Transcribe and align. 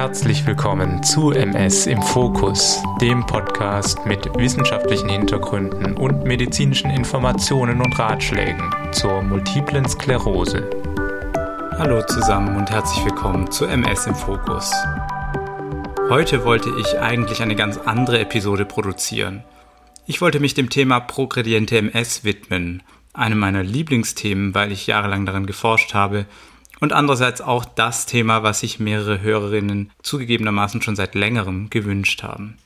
Herzlich 0.00 0.46
willkommen 0.46 1.02
zu 1.02 1.30
MS 1.30 1.86
im 1.86 2.00
Fokus, 2.00 2.82
dem 3.02 3.26
Podcast 3.26 4.06
mit 4.06 4.24
wissenschaftlichen 4.38 5.10
Hintergründen 5.10 5.94
und 5.94 6.24
medizinischen 6.24 6.90
Informationen 6.90 7.82
und 7.82 7.98
Ratschlägen 7.98 8.64
zur 8.92 9.20
multiplen 9.20 9.86
Sklerose. 9.86 10.70
Hallo 11.72 12.02
zusammen 12.06 12.56
und 12.56 12.70
herzlich 12.70 13.04
willkommen 13.04 13.50
zu 13.50 13.66
MS 13.66 14.06
im 14.06 14.14
Fokus. 14.14 14.72
Heute 16.08 16.46
wollte 16.46 16.70
ich 16.80 16.98
eigentlich 16.98 17.42
eine 17.42 17.54
ganz 17.54 17.76
andere 17.76 18.20
Episode 18.20 18.64
produzieren. 18.64 19.44
Ich 20.06 20.22
wollte 20.22 20.40
mich 20.40 20.54
dem 20.54 20.70
Thema 20.70 21.00
progrediente 21.00 21.76
MS 21.76 22.24
widmen, 22.24 22.82
einem 23.12 23.38
meiner 23.38 23.62
Lieblingsthemen, 23.62 24.54
weil 24.54 24.72
ich 24.72 24.86
jahrelang 24.86 25.26
daran 25.26 25.44
geforscht 25.44 25.92
habe 25.92 26.24
und 26.80 26.92
andererseits 26.92 27.40
auch 27.40 27.64
das 27.64 28.06
Thema, 28.06 28.42
was 28.42 28.60
sich 28.60 28.80
mehrere 28.80 29.20
Hörerinnen 29.20 29.90
zugegebenermaßen 30.02 30.82
schon 30.82 30.96
seit 30.96 31.14
längerem 31.14 31.70
gewünscht 31.70 32.22
haben. 32.22 32.56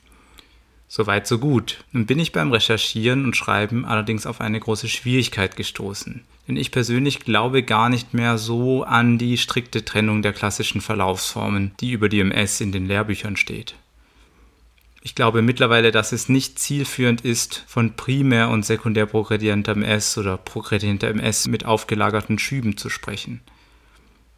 Soweit 0.87 1.27
so 1.27 1.39
gut. 1.39 1.83
Nun 1.91 2.05
bin 2.05 2.19
ich 2.19 2.31
beim 2.31 2.51
Recherchieren 2.51 3.25
und 3.25 3.35
Schreiben 3.35 3.85
allerdings 3.85 4.25
auf 4.25 4.39
eine 4.39 4.59
große 4.59 4.87
Schwierigkeit 4.87 5.55
gestoßen. 5.57 6.23
Denn 6.47 6.57
ich 6.57 6.71
persönlich 6.71 7.21
glaube 7.21 7.63
gar 7.63 7.89
nicht 7.89 8.13
mehr 8.13 8.37
so 8.37 8.83
an 8.83 9.17
die 9.17 9.37
strikte 9.37 9.83
Trennung 9.83 10.21
der 10.21 10.31
klassischen 10.31 10.79
Verlaufsformen, 10.79 11.71
die 11.79 11.91
über 11.91 12.07
die 12.07 12.19
MS 12.19 12.61
in 12.61 12.71
den 12.71 12.87
Lehrbüchern 12.87 13.35
steht. 13.35 13.75
Ich 15.01 15.15
glaube 15.15 15.41
mittlerweile, 15.41 15.91
dass 15.91 16.11
es 16.11 16.29
nicht 16.29 16.59
zielführend 16.59 17.21
ist, 17.21 17.63
von 17.67 17.95
primär 17.95 18.49
und 18.49 18.65
sekundär 18.65 19.05
progredientem 19.05 19.83
MS 19.83 20.17
oder 20.17 20.37
progredientem 20.37 21.19
MS 21.19 21.47
mit 21.47 21.65
aufgelagerten 21.65 22.39
Schüben 22.39 22.77
zu 22.77 22.89
sprechen. 22.89 23.41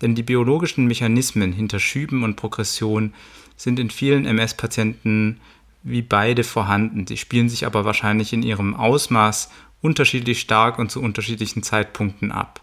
Denn 0.02 0.16
die 0.16 0.24
biologischen 0.24 0.86
Mechanismen 0.86 1.54
hinter 1.54 1.80
Schüben 1.80 2.24
und 2.24 2.36
Progression 2.36 3.14
sind 3.56 3.80
in 3.80 3.90
vielen 3.90 4.26
MS-Patienten 4.26 5.40
wie 5.84 6.02
beide 6.02 6.44
vorhanden. 6.44 7.08
Sie 7.08 7.18
spielen 7.18 7.50
sich 7.50 7.66
aber 7.66 7.86
wahrscheinlich 7.86 8.34
in 8.34 8.44
ihrem 8.44 8.76
Ausmaß 8.76 9.50
unterschiedlich 9.82 10.40
stark 10.40 10.80
und 10.80 10.92
zu 10.92 11.02
unterschiedlichen 11.02 11.64
Zeitpunkten 11.64 12.32
ab. 12.32 12.62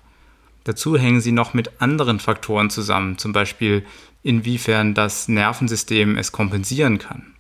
Dazu 0.64 0.96
hängen 0.96 1.20
sie 1.20 1.32
noch 1.32 1.54
mit 1.54 1.80
anderen 1.80 2.20
Faktoren 2.20 2.70
zusammen, 2.70 3.18
zum 3.18 3.32
Beispiel 3.32 3.84
inwiefern 4.22 4.94
das 4.94 5.28
Nervensystem 5.28 6.16
es 6.16 6.32
kompensieren 6.32 6.98
kann. 6.98 7.34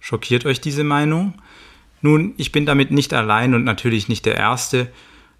Schockiert 0.00 0.44
euch 0.44 0.60
diese 0.60 0.84
Meinung? 0.84 1.34
Nun, 2.02 2.34
ich 2.36 2.52
bin 2.52 2.66
damit 2.66 2.90
nicht 2.90 3.14
allein 3.14 3.54
und 3.54 3.64
natürlich 3.64 4.08
nicht 4.08 4.26
der 4.26 4.36
Erste. 4.36 4.90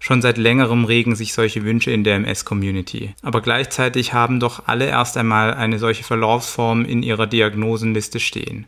Schon 0.05 0.21
seit 0.21 0.37
längerem 0.37 0.85
regen 0.85 1.15
sich 1.15 1.33
solche 1.33 1.63
Wünsche 1.63 1.89
in 1.89 2.03
der 2.03 2.17
MS-Community. 2.17 3.15
Aber 3.23 3.41
gleichzeitig 3.41 4.13
haben 4.13 4.39
doch 4.39 4.67
alle 4.67 4.85
erst 4.85 5.17
einmal 5.17 5.55
eine 5.55 5.79
solche 5.79 6.03
Verlaufsform 6.03 6.85
in 6.85 7.01
ihrer 7.01 7.25
Diagnosenliste 7.25 8.19
stehen. 8.19 8.67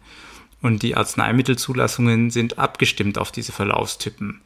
Und 0.64 0.82
die 0.82 0.98
Arzneimittelzulassungen 0.98 2.32
sind 2.32 2.58
abgestimmt 2.58 3.20
auf 3.20 3.32
diese 3.32 3.52
Verlaufstypen. 3.52 4.42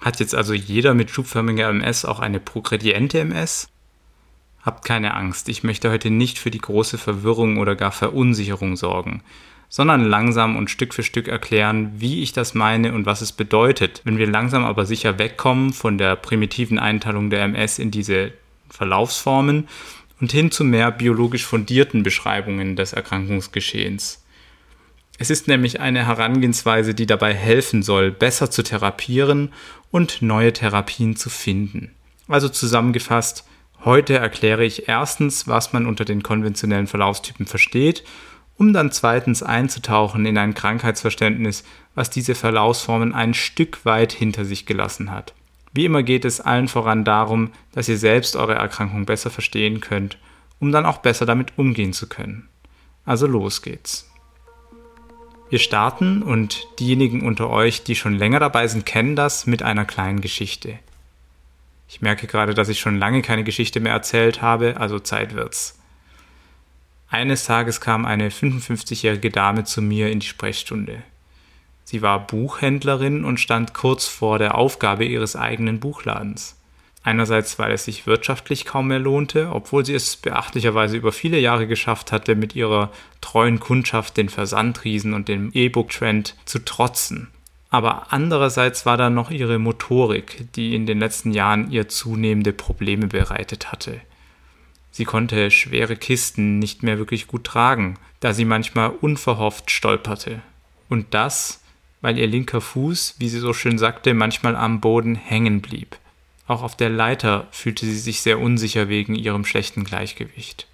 Hat 0.00 0.20
jetzt 0.20 0.36
also 0.36 0.54
jeder 0.54 0.94
mit 0.94 1.10
schubförmiger 1.10 1.70
MS 1.70 2.04
auch 2.04 2.20
eine 2.20 2.38
progrediente 2.38 3.18
MS? 3.18 3.68
Habt 4.62 4.84
keine 4.84 5.14
Angst, 5.14 5.48
ich 5.48 5.64
möchte 5.64 5.90
heute 5.90 6.10
nicht 6.10 6.38
für 6.38 6.52
die 6.52 6.60
große 6.60 6.98
Verwirrung 6.98 7.58
oder 7.58 7.74
gar 7.74 7.90
Verunsicherung 7.90 8.76
sorgen 8.76 9.24
sondern 9.68 10.04
langsam 10.04 10.56
und 10.56 10.70
Stück 10.70 10.94
für 10.94 11.02
Stück 11.02 11.28
erklären, 11.28 11.92
wie 11.98 12.22
ich 12.22 12.32
das 12.32 12.54
meine 12.54 12.94
und 12.94 13.06
was 13.06 13.20
es 13.20 13.32
bedeutet, 13.32 14.00
wenn 14.04 14.18
wir 14.18 14.26
langsam 14.26 14.64
aber 14.64 14.86
sicher 14.86 15.18
wegkommen 15.18 15.72
von 15.72 15.98
der 15.98 16.16
primitiven 16.16 16.78
Einteilung 16.78 17.30
der 17.30 17.42
MS 17.42 17.78
in 17.78 17.90
diese 17.90 18.32
Verlaufsformen 18.70 19.68
und 20.20 20.32
hin 20.32 20.50
zu 20.50 20.64
mehr 20.64 20.90
biologisch 20.90 21.44
fundierten 21.44 22.02
Beschreibungen 22.02 22.76
des 22.76 22.92
Erkrankungsgeschehens. 22.92 24.24
Es 25.18 25.30
ist 25.30 25.48
nämlich 25.48 25.80
eine 25.80 26.06
Herangehensweise, 26.06 26.94
die 26.94 27.06
dabei 27.06 27.34
helfen 27.34 27.82
soll, 27.82 28.10
besser 28.10 28.50
zu 28.50 28.62
therapieren 28.62 29.52
und 29.90 30.22
neue 30.22 30.52
Therapien 30.52 31.16
zu 31.16 31.28
finden. 31.28 31.90
Also 32.28 32.48
zusammengefasst, 32.48 33.44
heute 33.84 34.16
erkläre 34.16 34.64
ich 34.64 34.88
erstens, 34.88 35.48
was 35.48 35.72
man 35.72 35.86
unter 35.86 36.04
den 36.04 36.22
konventionellen 36.22 36.86
Verlaufstypen 36.86 37.46
versteht 37.46 38.04
um 38.58 38.72
dann 38.72 38.90
zweitens 38.90 39.42
einzutauchen 39.42 40.26
in 40.26 40.36
ein 40.36 40.52
Krankheitsverständnis, 40.52 41.64
was 41.94 42.10
diese 42.10 42.34
Verlaufsformen 42.34 43.14
ein 43.14 43.32
Stück 43.32 43.84
weit 43.84 44.12
hinter 44.12 44.44
sich 44.44 44.66
gelassen 44.66 45.10
hat. 45.10 45.32
Wie 45.72 45.84
immer 45.84 46.02
geht 46.02 46.24
es 46.24 46.40
allen 46.40 46.66
voran 46.66 47.04
darum, 47.04 47.52
dass 47.72 47.88
ihr 47.88 47.98
selbst 47.98 48.34
eure 48.34 48.54
Erkrankung 48.54 49.06
besser 49.06 49.30
verstehen 49.30 49.80
könnt, 49.80 50.18
um 50.58 50.72
dann 50.72 50.86
auch 50.86 50.98
besser 50.98 51.24
damit 51.24 51.52
umgehen 51.56 51.92
zu 51.92 52.08
können. 52.08 52.48
Also 53.04 53.26
los 53.26 53.62
geht's. 53.62 54.10
Wir 55.50 55.60
starten 55.60 56.22
und 56.22 56.66
diejenigen 56.78 57.24
unter 57.26 57.48
euch, 57.48 57.84
die 57.84 57.94
schon 57.94 58.14
länger 58.14 58.40
dabei 58.40 58.66
sind, 58.66 58.84
kennen 58.84 59.16
das 59.16 59.46
mit 59.46 59.62
einer 59.62 59.84
kleinen 59.84 60.20
Geschichte. 60.20 60.78
Ich 61.88 62.02
merke 62.02 62.26
gerade, 62.26 62.52
dass 62.52 62.68
ich 62.68 62.80
schon 62.80 62.98
lange 62.98 63.22
keine 63.22 63.44
Geschichte 63.44 63.80
mehr 63.80 63.92
erzählt 63.92 64.42
habe, 64.42 64.76
also 64.78 64.98
Zeit 64.98 65.34
wird's. 65.34 65.77
Eines 67.10 67.44
Tages 67.44 67.80
kam 67.80 68.04
eine 68.04 68.28
55-jährige 68.28 69.30
Dame 69.30 69.64
zu 69.64 69.80
mir 69.80 70.10
in 70.10 70.20
die 70.20 70.26
Sprechstunde. 70.26 71.02
Sie 71.84 72.02
war 72.02 72.26
Buchhändlerin 72.26 73.24
und 73.24 73.40
stand 73.40 73.72
kurz 73.72 74.06
vor 74.06 74.38
der 74.38 74.56
Aufgabe 74.56 75.06
ihres 75.06 75.34
eigenen 75.34 75.80
Buchladens. 75.80 76.56
Einerseits, 77.02 77.58
weil 77.58 77.72
es 77.72 77.86
sich 77.86 78.06
wirtschaftlich 78.06 78.66
kaum 78.66 78.88
mehr 78.88 78.98
lohnte, 78.98 79.48
obwohl 79.52 79.86
sie 79.86 79.94
es 79.94 80.16
beachtlicherweise 80.16 80.98
über 80.98 81.12
viele 81.12 81.38
Jahre 81.38 81.66
geschafft 81.66 82.12
hatte, 82.12 82.34
mit 82.34 82.54
ihrer 82.54 82.92
treuen 83.22 83.58
Kundschaft 83.58 84.18
den 84.18 84.28
Versandriesen 84.28 85.14
und 85.14 85.28
dem 85.28 85.50
E-Book-Trend 85.54 86.36
zu 86.44 86.58
trotzen. 86.58 87.28
Aber 87.70 88.12
andererseits 88.12 88.84
war 88.84 88.98
da 88.98 89.08
noch 89.08 89.30
ihre 89.30 89.58
Motorik, 89.58 90.52
die 90.54 90.74
in 90.74 90.84
den 90.84 90.98
letzten 90.98 91.32
Jahren 91.32 91.70
ihr 91.70 91.88
zunehmende 91.88 92.52
Probleme 92.52 93.06
bereitet 93.06 93.72
hatte. 93.72 94.02
Sie 94.98 95.04
konnte 95.04 95.52
schwere 95.52 95.94
Kisten 95.94 96.58
nicht 96.58 96.82
mehr 96.82 96.98
wirklich 96.98 97.28
gut 97.28 97.44
tragen, 97.44 98.00
da 98.18 98.34
sie 98.34 98.44
manchmal 98.44 98.90
unverhofft 98.90 99.70
stolperte. 99.70 100.42
Und 100.88 101.14
das, 101.14 101.62
weil 102.00 102.18
ihr 102.18 102.26
linker 102.26 102.60
Fuß, 102.60 103.14
wie 103.18 103.28
sie 103.28 103.38
so 103.38 103.52
schön 103.52 103.78
sagte, 103.78 104.12
manchmal 104.12 104.56
am 104.56 104.80
Boden 104.80 105.14
hängen 105.14 105.60
blieb. 105.60 105.96
Auch 106.48 106.64
auf 106.64 106.76
der 106.76 106.90
Leiter 106.90 107.46
fühlte 107.52 107.86
sie 107.86 107.96
sich 107.96 108.22
sehr 108.22 108.40
unsicher 108.40 108.88
wegen 108.88 109.14
ihrem 109.14 109.44
schlechten 109.44 109.84
Gleichgewicht. 109.84 110.66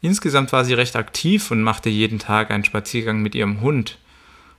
Insgesamt 0.00 0.52
war 0.52 0.64
sie 0.64 0.74
recht 0.74 0.94
aktiv 0.94 1.50
und 1.50 1.60
machte 1.60 1.90
jeden 1.90 2.20
Tag 2.20 2.52
einen 2.52 2.64
Spaziergang 2.64 3.20
mit 3.20 3.34
ihrem 3.34 3.62
Hund, 3.62 3.98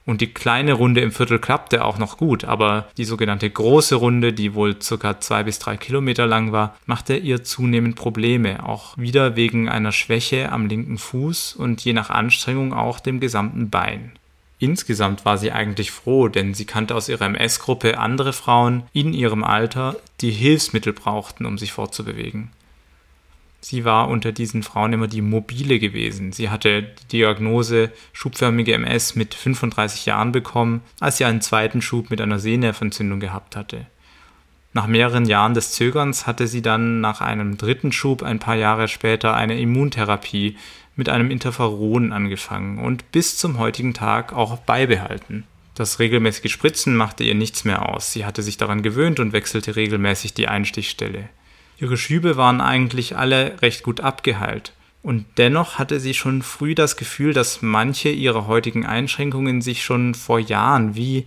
und 0.06 0.22
die 0.22 0.34
kleine 0.34 0.74
Runde 0.74 1.02
im 1.02 1.12
Viertel 1.12 1.40
klappte 1.40 1.86
auch 1.86 1.98
noch 1.98 2.18
gut, 2.18 2.44
aber 2.44 2.88
die 2.98 3.06
sogenannte 3.06 3.50
große 3.50 3.96
Runde, 3.96 4.34
die 4.34 4.54
wohl 4.54 4.82
circa 4.82 5.20
zwei 5.20 5.44
bis 5.44 5.60
drei 5.60 5.78
Kilometer 5.78 6.28
lang 6.28 6.52
war, 6.52 6.76
machte 6.86 7.16
ihr 7.16 7.44
zunehmend 7.44 7.96
Probleme, 7.96 8.68
auch 8.68 8.98
wieder 8.98 9.36
wegen 9.36 9.70
einer 9.70 9.92
Schwäche 9.92 10.52
am 10.52 10.66
linken 10.66 10.98
Fuß 10.98 11.56
und 11.56 11.84
je 11.86 11.94
nach 11.94 12.10
Anstrengung 12.10 12.74
auch 12.74 13.00
dem 13.00 13.20
gesamten 13.20 13.70
Bein. 13.70 14.12
Insgesamt 14.60 15.26
war 15.26 15.38
sie 15.38 15.52
eigentlich 15.52 15.92
froh, 15.92 16.30
denn 16.30 16.54
sie 16.54 16.66
kannte 16.66 16.96
aus 16.96 17.10
ihrer 17.10 17.26
MS-Gruppe 17.26 17.98
andere 17.98 18.32
Frauen 18.32 18.84
in 18.94 19.14
ihrem 19.14 19.44
Alter, 19.44 19.98
die 20.22 20.32
Hilfsmittel 20.32 20.94
brauchten, 20.94 21.46
um 21.46 21.58
sich 21.58 21.74
fortzubewegen. 21.74 22.50
Sie 23.64 23.86
war 23.86 24.10
unter 24.10 24.34
diesen 24.34 24.62
Frauen 24.62 24.92
immer 24.92 25.08
die 25.08 25.22
mobile 25.22 25.80
gewesen. 25.80 26.34
Sie 26.34 26.50
hatte 26.50 26.84
die 26.84 27.08
Diagnose 27.20 27.92
schubförmige 28.12 28.74
MS 28.74 29.16
mit 29.16 29.34
35 29.34 30.06
Jahren 30.06 30.34
bekommen, 30.34 30.82
als 31.00 31.16
sie 31.16 31.24
einen 31.24 31.40
zweiten 31.40 31.82
Schub 31.82 32.10
mit 32.10 32.20
einer 32.20 32.40
Sehnerventzündung 32.40 33.22
gehabt 33.22 33.56
hatte. 33.56 33.86
Nach 34.74 34.86
mehreren 34.86 35.24
Jahren 35.24 35.54
des 35.54 35.72
Zögerns 35.72 36.28
hatte 36.28 36.48
sie 36.48 36.62
dann 36.62 37.00
nach 37.00 37.22
einem 37.22 37.58
dritten 37.58 37.94
Schub 37.94 38.22
ein 38.22 38.40
paar 38.40 38.56
Jahre 38.56 38.90
später 38.90 39.34
eine 39.34 39.58
Immuntherapie 39.58 40.58
mit 40.98 41.08
einem 41.08 41.32
Interferon 41.32 42.12
angefangen 42.12 42.80
und 42.80 43.14
bis 43.14 43.38
zum 43.38 43.60
heutigen 43.60 43.94
Tag 43.94 44.34
auch 44.34 44.58
beibehalten. 44.58 45.46
Das 45.74 46.00
regelmäßige 46.00 46.52
Spritzen 46.52 46.98
machte 46.98 47.24
ihr 47.24 47.34
nichts 47.34 47.64
mehr 47.64 47.88
aus. 47.88 48.12
Sie 48.12 48.26
hatte 48.26 48.44
sich 48.44 48.58
daran 48.58 48.82
gewöhnt 48.82 49.22
und 49.22 49.32
wechselte 49.32 49.78
regelmäßig 49.78 50.34
die 50.34 50.50
Einstichstelle. 50.50 51.30
Ihre 51.84 51.98
Schübe 51.98 52.38
waren 52.38 52.62
eigentlich 52.62 53.18
alle 53.18 53.62
recht 53.62 53.84
gut 53.84 54.00
abgeheilt. 54.00 54.72
Und 55.02 55.26
dennoch 55.38 55.80
hatte 55.80 56.00
sie 56.00 56.14
schon 56.14 56.42
früh 56.42 56.76
das 56.76 56.96
Gefühl, 56.96 57.34
dass 57.34 57.62
manche 57.62 58.08
ihrer 58.08 58.48
heutigen 58.48 58.86
Einschränkungen 58.86 59.62
sich 59.62 59.84
schon 59.84 60.14
vor 60.14 60.40
Jahren 60.40 60.96
wie 60.96 61.26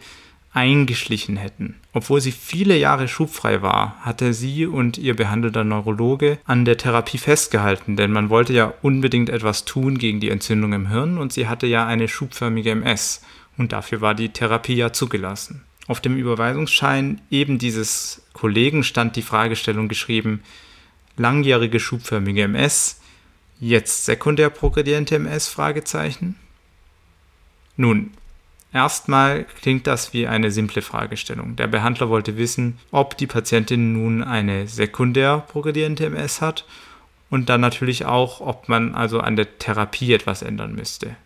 eingeschlichen 0.55 1.37
hätten. 1.37 1.75
Obwohl 1.93 2.23
sie 2.23 2.33
viele 2.33 2.75
Jahre 2.79 3.07
schubfrei 3.07 3.61
war, 3.61 3.97
hatte 4.01 4.33
sie 4.33 4.65
und 4.65 4.97
ihr 4.97 5.15
behandelter 5.15 5.63
Neurologe 5.63 6.39
an 6.47 6.65
der 6.65 6.79
Therapie 6.79 7.19
festgehalten, 7.19 7.97
denn 7.97 8.11
man 8.11 8.31
wollte 8.31 8.55
ja 8.55 8.73
unbedingt 8.81 9.29
etwas 9.29 9.67
tun 9.67 9.99
gegen 9.99 10.21
die 10.21 10.31
Entzündung 10.31 10.73
im 10.73 10.89
Hirn 10.89 11.19
und 11.19 11.35
sie 11.35 11.49
hatte 11.49 11.67
ja 11.67 11.87
eine 11.87 12.09
schubförmige 12.09 12.71
MS 12.71 13.21
und 13.59 13.73
dafür 13.73 14.01
war 14.01 14.15
die 14.15 14.31
Therapie 14.31 14.77
ja 14.77 14.91
zugelassen. 14.91 15.67
Auf 15.87 16.01
dem 16.01 16.17
Überweisungsschein 16.17 17.21
eben 17.31 17.59
dieses 17.59 18.26
Kollegen 18.37 18.85
stand 18.85 19.17
die 19.17 19.23
Fragestellung 19.23 19.89
geschrieben, 19.89 20.43
langjährige 21.17 21.81
schubförmige 21.81 22.43
MS, 22.43 23.01
Jetzt 23.59 24.05
sekundär 24.05 24.51
progrediente 24.51 25.15
MS? 25.17 25.57
Nun, 27.79 28.11
erstmal 28.71 29.45
klingt 29.45 29.87
das 29.87 30.13
wie 30.13 30.27
eine 30.27 30.51
simple 30.51 30.83
Fragestellung. 30.83 31.57
Der 31.57 31.67
Behandler 31.67 32.11
wollte 32.11 32.37
wissen, 32.37 32.79
ob 32.91 33.17
die 33.17 33.27
Patientin 33.27 33.95
nun 33.95 34.23
eine 34.23 34.69
sekundär 34.69 35.43
progrediente 35.49 36.05
MS 36.05 36.43
hat 36.43 36.67
und 37.31 37.49
dann 37.49 37.63
natürlich 37.63 38.05
auch, 38.05 38.43
ob 38.43 38.69
man 38.69 38.95
also 38.95 39.21
an 39.21 39.37
der 39.37 39.59
Therapie 39.59 40.13
etwas 40.13 40.43
ändern 40.43 40.75
müsste. 40.75 41.17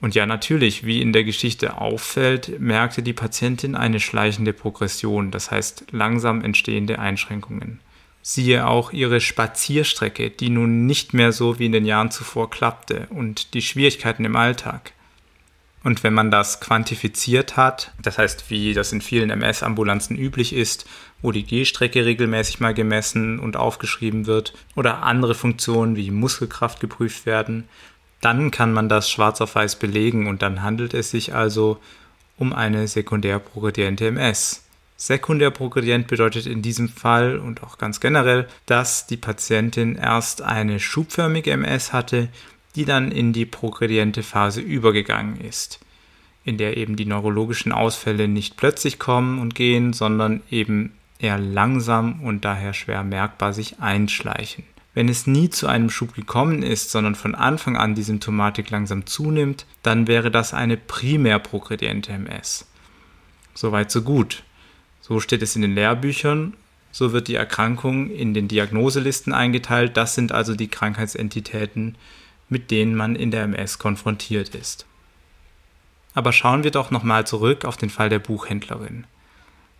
Und 0.00 0.14
ja, 0.14 0.26
natürlich, 0.26 0.86
wie 0.86 1.02
in 1.02 1.12
der 1.12 1.24
Geschichte 1.24 1.78
auffällt, 1.80 2.60
merkte 2.60 3.02
die 3.02 3.12
Patientin 3.12 3.74
eine 3.74 3.98
schleichende 3.98 4.52
Progression, 4.52 5.30
das 5.30 5.50
heißt 5.50 5.86
langsam 5.90 6.42
entstehende 6.42 7.00
Einschränkungen. 7.00 7.80
Siehe 8.22 8.66
auch 8.66 8.92
ihre 8.92 9.20
Spazierstrecke, 9.20 10.30
die 10.30 10.50
nun 10.50 10.86
nicht 10.86 11.14
mehr 11.14 11.32
so 11.32 11.58
wie 11.58 11.66
in 11.66 11.72
den 11.72 11.84
Jahren 11.84 12.10
zuvor 12.10 12.50
klappte 12.50 13.06
und 13.10 13.54
die 13.54 13.62
Schwierigkeiten 13.62 14.24
im 14.24 14.36
Alltag. 14.36 14.92
Und 15.84 16.02
wenn 16.02 16.12
man 16.12 16.30
das 16.30 16.60
quantifiziert 16.60 17.56
hat, 17.56 17.92
das 18.02 18.18
heißt, 18.18 18.50
wie 18.50 18.74
das 18.74 18.92
in 18.92 19.00
vielen 19.00 19.30
MS-Ambulanzen 19.30 20.16
üblich 20.16 20.52
ist, 20.52 20.86
wo 21.22 21.32
die 21.32 21.44
Gehstrecke 21.44 22.04
regelmäßig 22.04 22.60
mal 22.60 22.74
gemessen 22.74 23.38
und 23.38 23.56
aufgeschrieben 23.56 24.26
wird 24.26 24.54
oder 24.76 25.02
andere 25.02 25.34
Funktionen 25.34 25.96
wie 25.96 26.10
Muskelkraft 26.10 26.80
geprüft 26.80 27.26
werden, 27.26 27.68
dann 28.20 28.50
kann 28.50 28.72
man 28.72 28.88
das 28.88 29.10
schwarz 29.10 29.40
auf 29.40 29.54
weiß 29.54 29.76
belegen 29.76 30.26
und 30.26 30.42
dann 30.42 30.62
handelt 30.62 30.94
es 30.94 31.10
sich 31.10 31.34
also 31.34 31.78
um 32.36 32.52
eine 32.52 32.88
sekundär 32.88 33.38
progrediente 33.38 34.06
MS. 34.06 34.64
Sekundär 34.96 35.52
progredient 35.52 36.08
bedeutet 36.08 36.46
in 36.46 36.60
diesem 36.60 36.88
Fall 36.88 37.38
und 37.38 37.62
auch 37.62 37.78
ganz 37.78 38.00
generell, 38.00 38.48
dass 38.66 39.06
die 39.06 39.16
Patientin 39.16 39.94
erst 39.94 40.42
eine 40.42 40.80
schubförmige 40.80 41.52
MS 41.52 41.92
hatte, 41.92 42.28
die 42.74 42.84
dann 42.84 43.12
in 43.12 43.32
die 43.32 43.46
progrediente 43.46 44.24
Phase 44.24 44.60
übergegangen 44.60 45.40
ist, 45.40 45.78
in 46.44 46.58
der 46.58 46.76
eben 46.76 46.96
die 46.96 47.06
neurologischen 47.06 47.70
Ausfälle 47.70 48.26
nicht 48.26 48.56
plötzlich 48.56 48.98
kommen 48.98 49.38
und 49.38 49.54
gehen, 49.54 49.92
sondern 49.92 50.42
eben 50.50 50.92
eher 51.20 51.38
langsam 51.38 52.20
und 52.24 52.44
daher 52.44 52.74
schwer 52.74 53.04
merkbar 53.04 53.52
sich 53.52 53.80
einschleichen. 53.80 54.64
Wenn 54.98 55.08
es 55.08 55.28
nie 55.28 55.48
zu 55.48 55.68
einem 55.68 55.90
Schub 55.90 56.12
gekommen 56.12 56.64
ist, 56.64 56.90
sondern 56.90 57.14
von 57.14 57.36
Anfang 57.36 57.76
an 57.76 57.94
die 57.94 58.02
Symptomatik 58.02 58.68
langsam 58.70 59.06
zunimmt, 59.06 59.64
dann 59.84 60.08
wäre 60.08 60.32
das 60.32 60.52
eine 60.52 60.76
primär 60.76 61.38
progrediente 61.38 62.10
MS. 62.10 62.66
Soweit 63.54 63.92
so 63.92 64.02
gut. 64.02 64.42
So 65.00 65.20
steht 65.20 65.40
es 65.42 65.54
in 65.54 65.62
den 65.62 65.76
Lehrbüchern, 65.76 66.54
so 66.90 67.12
wird 67.12 67.28
die 67.28 67.36
Erkrankung 67.36 68.10
in 68.10 68.34
den 68.34 68.48
Diagnoselisten 68.48 69.32
eingeteilt, 69.32 69.96
das 69.96 70.16
sind 70.16 70.32
also 70.32 70.56
die 70.56 70.66
Krankheitsentitäten, 70.66 71.94
mit 72.48 72.72
denen 72.72 72.96
man 72.96 73.14
in 73.14 73.30
der 73.30 73.44
MS 73.44 73.78
konfrontiert 73.78 74.52
ist. 74.56 74.84
Aber 76.14 76.32
schauen 76.32 76.64
wir 76.64 76.72
doch 76.72 76.90
nochmal 76.90 77.24
zurück 77.24 77.64
auf 77.64 77.76
den 77.76 77.90
Fall 77.90 78.08
der 78.08 78.18
Buchhändlerin. 78.18 79.06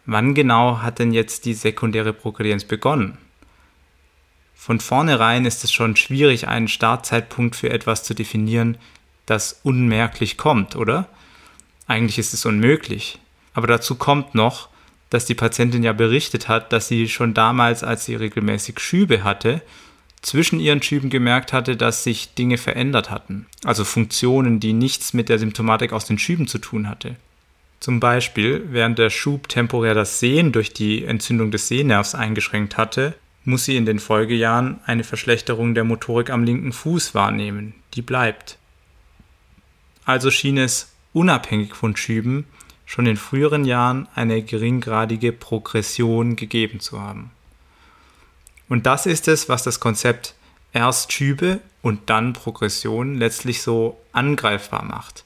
Wann 0.06 0.34
genau 0.34 0.78
hat 0.78 1.00
denn 1.00 1.12
jetzt 1.12 1.44
die 1.44 1.54
sekundäre 1.54 2.12
Progredienz 2.12 2.62
begonnen? 2.62 3.18
Von 4.60 4.80
vornherein 4.80 5.46
ist 5.46 5.62
es 5.62 5.72
schon 5.72 5.94
schwierig, 5.94 6.48
einen 6.48 6.66
Startzeitpunkt 6.66 7.54
für 7.54 7.70
etwas 7.70 8.02
zu 8.02 8.12
definieren, 8.12 8.76
das 9.24 9.60
unmerklich 9.62 10.36
kommt, 10.36 10.74
oder? 10.74 11.08
Eigentlich 11.86 12.18
ist 12.18 12.34
es 12.34 12.44
unmöglich. 12.44 13.20
Aber 13.54 13.68
dazu 13.68 13.94
kommt 13.94 14.34
noch, 14.34 14.68
dass 15.10 15.24
die 15.24 15.36
Patientin 15.36 15.84
ja 15.84 15.92
berichtet 15.92 16.48
hat, 16.48 16.72
dass 16.72 16.88
sie 16.88 17.08
schon 17.08 17.34
damals, 17.34 17.84
als 17.84 18.04
sie 18.04 18.16
regelmäßig 18.16 18.80
Schübe 18.80 19.22
hatte, 19.22 19.62
zwischen 20.22 20.58
ihren 20.58 20.82
Schüben 20.82 21.08
gemerkt 21.08 21.52
hatte, 21.52 21.76
dass 21.76 22.02
sich 22.02 22.34
Dinge 22.34 22.58
verändert 22.58 23.10
hatten, 23.10 23.46
also 23.62 23.84
Funktionen, 23.84 24.58
die 24.58 24.72
nichts 24.72 25.14
mit 25.14 25.28
der 25.28 25.38
Symptomatik 25.38 25.92
aus 25.92 26.04
den 26.04 26.18
Schüben 26.18 26.48
zu 26.48 26.58
tun 26.58 26.88
hatte. 26.88 27.14
Zum 27.78 28.00
Beispiel, 28.00 28.66
während 28.70 28.98
der 28.98 29.08
Schub 29.08 29.48
temporär 29.48 29.94
das 29.94 30.18
Sehen 30.18 30.50
durch 30.50 30.72
die 30.72 31.04
Entzündung 31.04 31.52
des 31.52 31.68
Sehnervs 31.68 32.16
eingeschränkt 32.16 32.76
hatte, 32.76 33.14
muss 33.48 33.64
sie 33.64 33.76
in 33.76 33.86
den 33.86 33.98
Folgejahren 33.98 34.78
eine 34.84 35.02
Verschlechterung 35.02 35.74
der 35.74 35.84
Motorik 35.84 36.30
am 36.30 36.44
linken 36.44 36.72
Fuß 36.72 37.14
wahrnehmen, 37.14 37.74
die 37.94 38.02
bleibt. 38.02 38.58
Also 40.04 40.30
schien 40.30 40.58
es, 40.58 40.92
unabhängig 41.14 41.74
von 41.74 41.96
Schüben, 41.96 42.44
schon 42.84 43.06
in 43.06 43.16
früheren 43.16 43.64
Jahren 43.64 44.06
eine 44.14 44.42
geringgradige 44.42 45.32
Progression 45.32 46.36
gegeben 46.36 46.80
zu 46.80 47.00
haben. 47.00 47.30
Und 48.68 48.86
das 48.86 49.06
ist 49.06 49.28
es, 49.28 49.48
was 49.48 49.62
das 49.62 49.80
Konzept 49.80 50.34
erst 50.74 51.12
Schübe 51.12 51.60
und 51.80 52.10
dann 52.10 52.34
Progression 52.34 53.16
letztlich 53.16 53.62
so 53.62 53.98
angreifbar 54.12 54.84
macht. 54.84 55.24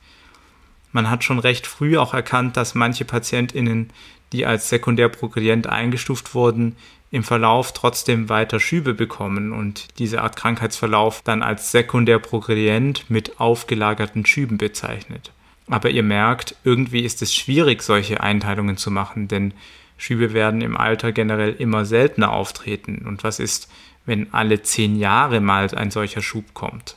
Man 0.93 1.11
hat 1.11 1.25
schon 1.25 1.41
recht 1.41 1.67
früh 1.67 1.99
auch 1.99 2.15
erkannt, 2.15 2.57
dass 2.57 2.77
manche 2.77 3.05
PatientInnen, 3.05 3.91
die 4.33 4.47
als 4.47 4.69
sekundär 4.69 5.09
progredient 5.09 5.67
eingestuft 5.67 6.35
wurden, 6.35 6.77
im 7.13 7.23
Verlauf 7.23 7.73
trotzdem 7.73 8.31
weiter 8.31 8.59
Schübe 8.59 8.95
bekommen 8.95 9.53
und 9.53 9.99
diese 9.99 10.23
Art 10.23 10.35
Krankheitsverlauf 10.35 11.21
dann 11.23 11.43
als 11.43 11.71
sekundär 11.71 12.19
progredient 12.19 13.09
mit 13.11 13.39
aufgelagerten 13.39 14.25
Schüben 14.25 14.57
bezeichnet. 14.57 15.31
Aber 15.69 15.91
ihr 15.91 16.03
merkt, 16.03 16.57
irgendwie 16.65 17.01
ist 17.01 17.21
es 17.21 17.35
schwierig, 17.35 17.83
solche 17.83 18.23
Einteilungen 18.23 18.79
zu 18.79 18.91
machen, 18.91 19.29
denn 19.29 19.53
Schübe 19.99 20.33
werden 20.33 20.63
im 20.63 20.77
Alter 20.77 21.13
generell 21.13 21.53
immer 21.53 21.85
seltener 21.85 22.33
auftreten. 22.33 23.05
Und 23.07 23.23
was 23.25 23.39
ist, 23.39 23.71
wenn 24.07 24.33
alle 24.33 24.63
zehn 24.63 24.97
Jahre 24.97 25.41
mal 25.41 25.69
ein 25.75 25.91
solcher 25.91 26.23
Schub 26.23 26.55
kommt? 26.55 26.97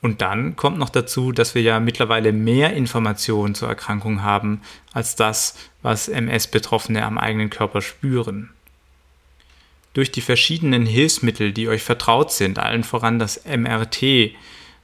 Und 0.00 0.22
dann 0.22 0.54
kommt 0.54 0.78
noch 0.78 0.90
dazu, 0.90 1.32
dass 1.32 1.56
wir 1.56 1.62
ja 1.62 1.80
mittlerweile 1.80 2.32
mehr 2.32 2.72
Informationen 2.74 3.56
zur 3.56 3.68
Erkrankung 3.68 4.22
haben 4.22 4.60
als 4.92 5.16
das, 5.16 5.58
was 5.82 6.08
MS-Betroffene 6.08 7.04
am 7.04 7.18
eigenen 7.18 7.50
Körper 7.50 7.82
spüren. 7.82 8.50
Durch 9.96 10.12
die 10.12 10.20
verschiedenen 10.20 10.84
Hilfsmittel, 10.84 11.52
die 11.52 11.70
euch 11.70 11.82
vertraut 11.82 12.30
sind, 12.30 12.58
allen 12.58 12.84
voran 12.84 13.18
das 13.18 13.46
MRT, 13.46 14.32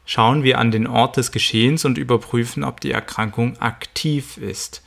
schauen 0.06 0.42
wir 0.42 0.58
an 0.58 0.70
den 0.70 0.86
Ort 0.86 1.18
des 1.18 1.32
Geschehens 1.32 1.84
und 1.84 1.98
überprüfen, 1.98 2.64
ob 2.64 2.80
die 2.80 2.92
Erkrankung 2.92 3.58
aktiv 3.58 4.38
ist. 4.38 4.82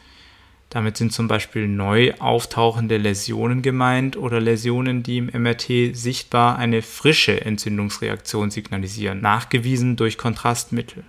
Damit 0.71 0.97
sind 0.97 1.13
zum 1.13 1.27
Beispiel 1.27 1.67
neu 1.67 2.11
auftauchende 2.17 2.97
Läsionen 2.97 3.61
gemeint 3.61 4.17
oder 4.17 4.39
Läsionen, 4.39 5.03
die 5.03 5.19
im 5.19 5.27
MRT 5.27 5.95
sichtbar 5.95 6.57
eine 6.57 6.81
frische 6.81 7.45
Entzündungsreaktion 7.45 8.49
signalisieren, 8.49 9.21
nachgewiesen 9.21 9.95
durch 9.95 10.17
Kontrastmittel. 10.17 11.03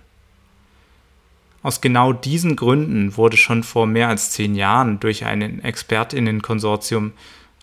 Aus 1.63 1.81
genau 1.81 2.13
diesen 2.13 2.55
Gründen 2.55 3.17
wurde 3.17 3.35
schon 3.35 3.63
vor 3.63 3.87
mehr 3.87 4.09
als 4.09 4.29
zehn 4.29 4.53
Jahren 4.53 4.99
durch 4.99 5.25
ein 5.25 5.63
Expertinnenkonsortium 5.63 7.13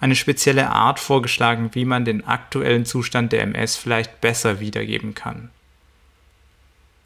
eine 0.04 0.16
spezielle 0.16 0.68
Art 0.68 1.00
vorgeschlagen, 1.00 1.70
wie 1.73 1.87
man 1.87 2.04
den 2.04 2.26
aktuellen 2.26 2.84
Zustand 2.84 3.32
der 3.32 3.40
MS 3.40 3.76
vielleicht 3.76 4.20
besser 4.20 4.61
wiedergeben 4.61 5.14
kann. 5.14 5.49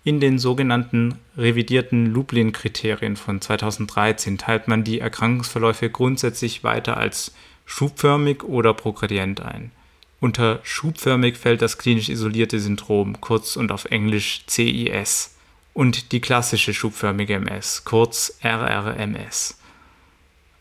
In 0.03 0.19
den 0.19 0.41
sogenannten 0.41 1.15
revidierten 1.37 2.07
Lublin-Kriterien 2.07 3.15
von 3.15 3.41
2013 3.41 4.37
teilt 4.37 4.67
man 4.67 4.83
die 4.83 4.99
Erkrankungsverläufe 4.99 5.91
grundsätzlich 5.91 6.65
weiter 6.65 6.97
als 6.97 7.33
schubförmig 7.67 8.43
oder 8.43 8.75
progredient 8.75 9.43
ein. 9.43 9.71
Unter 10.19 10.59
schubförmig 10.65 11.37
fällt 11.37 11.63
das 11.63 11.79
klinisch 11.79 12.09
isolierte 12.09 12.59
Syndrom, 12.59 13.21
kurz 13.21 13.55
und 13.55 13.71
auf 13.71 13.85
Englisch 13.85 14.43
CIS, 14.49 15.37
und 15.73 16.11
die 16.11 16.21
klassische 16.21 16.75
schubförmige 16.75 17.35
MS, 17.35 17.85
kurz 17.85 18.41
RRMS. 18.43 19.58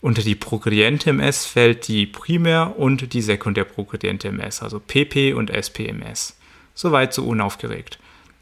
Unter 0.00 0.22
die 0.22 0.34
progrediente 0.34 1.10
MS 1.10 1.46
fällt 1.46 1.88
die 1.88 2.06
primär- 2.06 2.78
und 2.78 3.12
die 3.12 3.22
sekundär 3.22 3.64
progrediente 3.64 4.28
MS, 4.28 4.62
also 4.62 4.78
PP 4.80 5.32
und 5.34 5.50
SPMS. 5.50 6.38
Soweit 6.74 7.12
so 7.12 7.24
unaufgeregt 7.24 7.98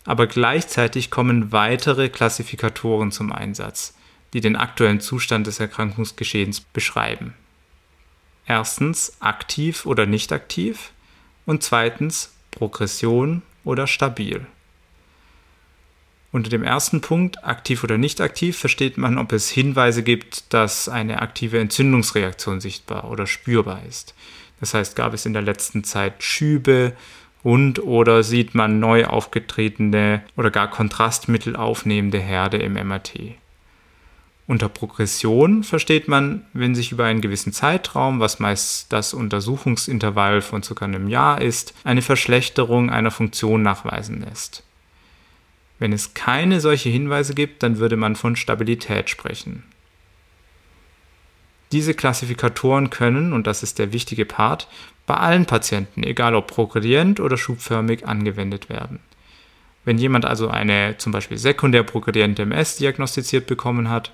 aber 0.06 0.28
gleichzeitig 0.28 1.10
kommen 1.10 1.52
weitere 1.52 2.08
Klassifikatoren 2.08 3.10
zum 3.10 3.32
Einsatz, 3.32 3.94
die 4.32 4.40
den 4.40 4.56
aktuellen 4.56 5.00
Zustand 5.00 5.46
des 5.48 5.60
Erkrankungsgeschehens 5.60 6.60
beschreiben. 6.60 7.34
Erstens 8.46 9.16
aktiv 9.20 9.84
oder 9.84 10.06
nicht 10.06 10.32
aktiv 10.32 10.92
und 11.44 11.64
zweitens 11.64 12.32
Progression 12.52 13.42
oder 13.64 13.88
stabil. 13.88 14.46
Unter 16.33 16.50
dem 16.50 16.62
ersten 16.62 17.00
Punkt, 17.00 17.45
aktiv 17.45 17.83
oder 17.85 17.99
nicht 17.99 18.21
aktiv, 18.21 18.59
versteht 18.59 18.99
man, 18.99 19.16
ob 19.18 19.33
es 19.33 19.49
Hinweise 19.49 20.02
gibt, 20.02 20.52
dass 20.52 20.88
eine 20.88 21.23
aktive 21.23 21.59
Entzündungsreaktion 21.59 22.61
sichtbar 22.61 23.11
oder 23.11 23.26
spürbar 23.26 23.83
ist. 23.88 24.14
Das 24.61 24.75
heißt, 24.75 24.97
gab 24.97 25.14
es 25.14 25.26
in 25.26 25.33
der 25.33 25.42
letzten 25.42 25.85
Zeit 25.85 26.23
Schübe, 26.23 26.95
und 27.47 27.78
oder 27.78 28.25
sieht 28.25 28.56
man 28.56 28.80
neu 28.80 29.04
aufgetretene 29.04 30.21
oder 30.37 30.50
gar 30.50 30.68
Kontrastmittel 30.68 31.54
aufnehmende 31.54 32.18
Herde 32.18 32.56
im 32.56 32.73
MRT. 32.73 33.37
Unter 34.49 34.68
Progression 34.68 35.62
versteht 35.62 36.09
man, 36.09 36.45
wenn 36.54 36.75
sich 36.75 36.90
über 36.90 37.04
einen 37.04 37.21
gewissen 37.21 37.52
Zeitraum, 37.52 38.18
was 38.18 38.40
meist 38.40 38.92
das 38.92 39.14
Untersuchungsintervall 39.14 40.42
von 40.42 40.62
ca. 40.62 40.85
einem 40.85 41.06
Jahr 41.06 41.40
ist, 41.40 41.73
eine 41.85 42.02
Verschlechterung 42.02 42.90
einer 42.90 43.12
Funktion 43.12 43.62
nachweisen 43.62 44.23
lässt. 44.23 44.64
Wenn 45.78 45.92
es 45.92 46.14
keine 46.14 46.61
solche 46.61 46.88
Hinweise 46.88 47.35
gibt, 47.35 47.62
dann 47.62 47.78
würde 47.78 47.97
man 47.97 48.16
von 48.16 48.37
Stabilität 48.37 49.11
sprechen. 49.11 49.64
Diese 51.73 51.95
Klassifikatoren 51.95 52.90
können, 52.90 53.33
und 53.33 53.47
das 53.47 53.62
ist 53.62 53.78
der 53.78 53.92
wichtige 53.92 54.25
Part, 54.25 54.68
bei 55.06 55.14
allen 55.14 55.47
Patienten, 55.47 56.02
egal 56.02 56.35
ob 56.35 56.47
progredient 56.49 57.21
oder 57.21 57.37
schubförmig, 57.37 58.06
angewendet 58.06 58.68
werden. 58.68 59.00
Wenn 59.85 59.99
jemand 59.99 60.25
also 60.25 60.49
eine 60.49 60.97
zum 60.99 61.12
Beispiel 61.12 61.38
sekundär 61.38 61.83
progrediente 61.83 62.42
MS 62.42 62.76
diagnostiziert 62.76 63.47
bekommen 63.47 63.88
hat, 63.88 64.12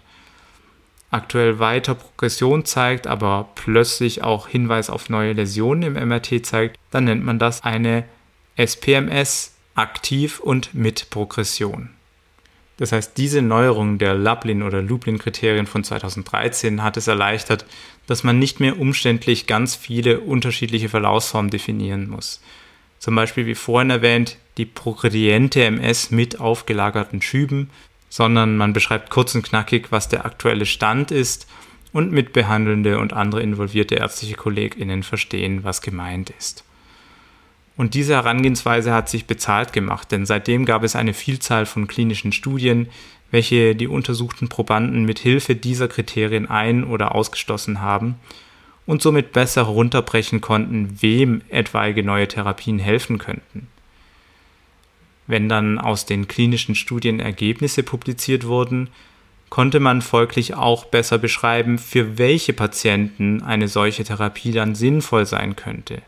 aktuell 1.11 1.59
weiter 1.59 1.95
Progression 1.95 2.65
zeigt, 2.65 3.07
aber 3.07 3.51
plötzlich 3.55 4.23
auch 4.23 4.49
Hinweis 4.49 4.91
auf 4.91 5.09
neue 5.09 5.33
Läsionen 5.35 5.97
im 5.97 6.09
MRT 6.09 6.45
zeigt, 6.45 6.79
dann 6.91 7.05
nennt 7.05 7.25
man 7.25 7.39
das 7.39 7.63
eine 7.63 8.05
SPMS 8.57 9.55
aktiv 9.75 10.41
und 10.41 10.75
mit 10.75 11.11
Progression. 11.11 11.91
Das 12.79 12.93
heißt, 12.93 13.17
diese 13.17 13.43
Neuerung 13.43 13.99
der 13.99 14.15
Lublin- 14.15 14.63
oder 14.63 14.83
Lublin-Kriterien 14.83 15.67
von 15.67 15.85
2013 15.85 16.83
hat 16.83 16.97
es 16.97 17.07
erleichtert, 17.07 17.65
dass 18.07 18.25
man 18.25 18.39
nicht 18.39 18.61
mehr 18.61 18.79
umständlich 18.79 19.47
ganz 19.47 19.77
viele 19.77 20.21
unterschiedliche 20.21 20.89
Verlaufsformen 20.89 21.51
definieren 21.51 22.09
muss. 22.09 22.41
Zum 22.99 23.15
Beispiel, 23.15 23.47
wie 23.47 23.55
vorhin 23.55 23.91
erwähnt, 23.91 24.37
die 24.57 24.65
progrediente 24.65 25.65
MS 25.65 26.11
mit 26.11 26.41
aufgelagerten 26.41 27.23
Schüben, 27.23 27.71
sondern 28.09 28.57
man 28.57 28.73
beschreibt 28.73 29.11
kurz 29.11 29.35
und 29.35 29.43
knackig, 29.43 29.91
was 29.91 30.09
der 30.09 30.25
aktuelle 30.25 30.67
Stand 30.67 31.11
ist 31.11 31.47
und 31.93 32.13
mitbehandelnde 32.13 32.99
und 32.99 33.13
andere 33.13 33.43
involvierte 33.43 33.95
ärztliche 33.95 34.35
KollegInnen 34.35 35.03
verstehen, 35.03 35.65
was 35.65 35.83
gemeint 35.83 36.31
ist. 36.31 36.65
Und 37.83 37.95
diese 37.95 38.15
Herangehensweise 38.15 38.95
hat 38.95 39.09
sich 39.09 39.27
bezahlt 39.27 39.73
gemacht, 39.73 40.13
denn 40.13 40.25
seitdem 40.25 40.67
gab 40.67 40.85
es 40.85 40.95
eine 40.95 41.13
Vielzahl 41.13 41.67
von 41.67 41.89
klinischen 41.89 42.31
Studien, 42.31 42.87
welche 43.33 43.75
die 43.75 43.89
untersuchten 43.89 44.49
Probanden 44.49 45.05
mit 45.05 45.19
Hilfe 45.19 45.57
dieser 45.57 45.89
Kriterien 45.89 46.49
ein- 46.49 46.85
oder 46.85 47.13
ausgeschlossen 47.13 47.81
haben 47.81 48.15
und 48.87 49.03
somit 49.03 49.33
besser 49.33 49.63
runterbrechen 49.63 50.41
konnten, 50.41 50.99
wem 51.01 51.43
etwaige 51.49 52.05
neue 52.05 52.29
Therapien 52.29 52.79
helfen 52.79 53.19
könnten. 53.19 53.67
Wenn 55.27 55.49
dann 55.49 55.81
aus 55.81 56.07
den 56.07 56.29
klinischen 56.29 56.77
Studien 56.77 57.19
Ergebnisse 57.19 57.83
publiziert 57.83 58.47
wurden, 58.47 58.91
konnte 59.51 59.81
man 59.81 60.03
folglich 60.03 60.55
auch 60.55 60.85
besser 60.85 61.19
beschreiben, 61.19 61.79
für 61.79 62.17
welche 62.17 62.53
Patienten 62.53 63.43
eine 63.43 63.67
solche 63.67 64.05
Therapie 64.05 64.53
dann 64.53 64.77
sinnvoll 64.77 65.27
sein 65.27 65.57
könnte. 65.57 66.03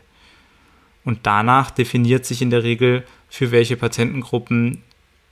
Und 1.05 1.19
danach 1.23 1.71
definiert 1.71 2.25
sich 2.25 2.41
in 2.41 2.49
der 2.49 2.63
Regel, 2.63 3.03
für 3.29 3.51
welche 3.51 3.77
Patientengruppen 3.77 4.83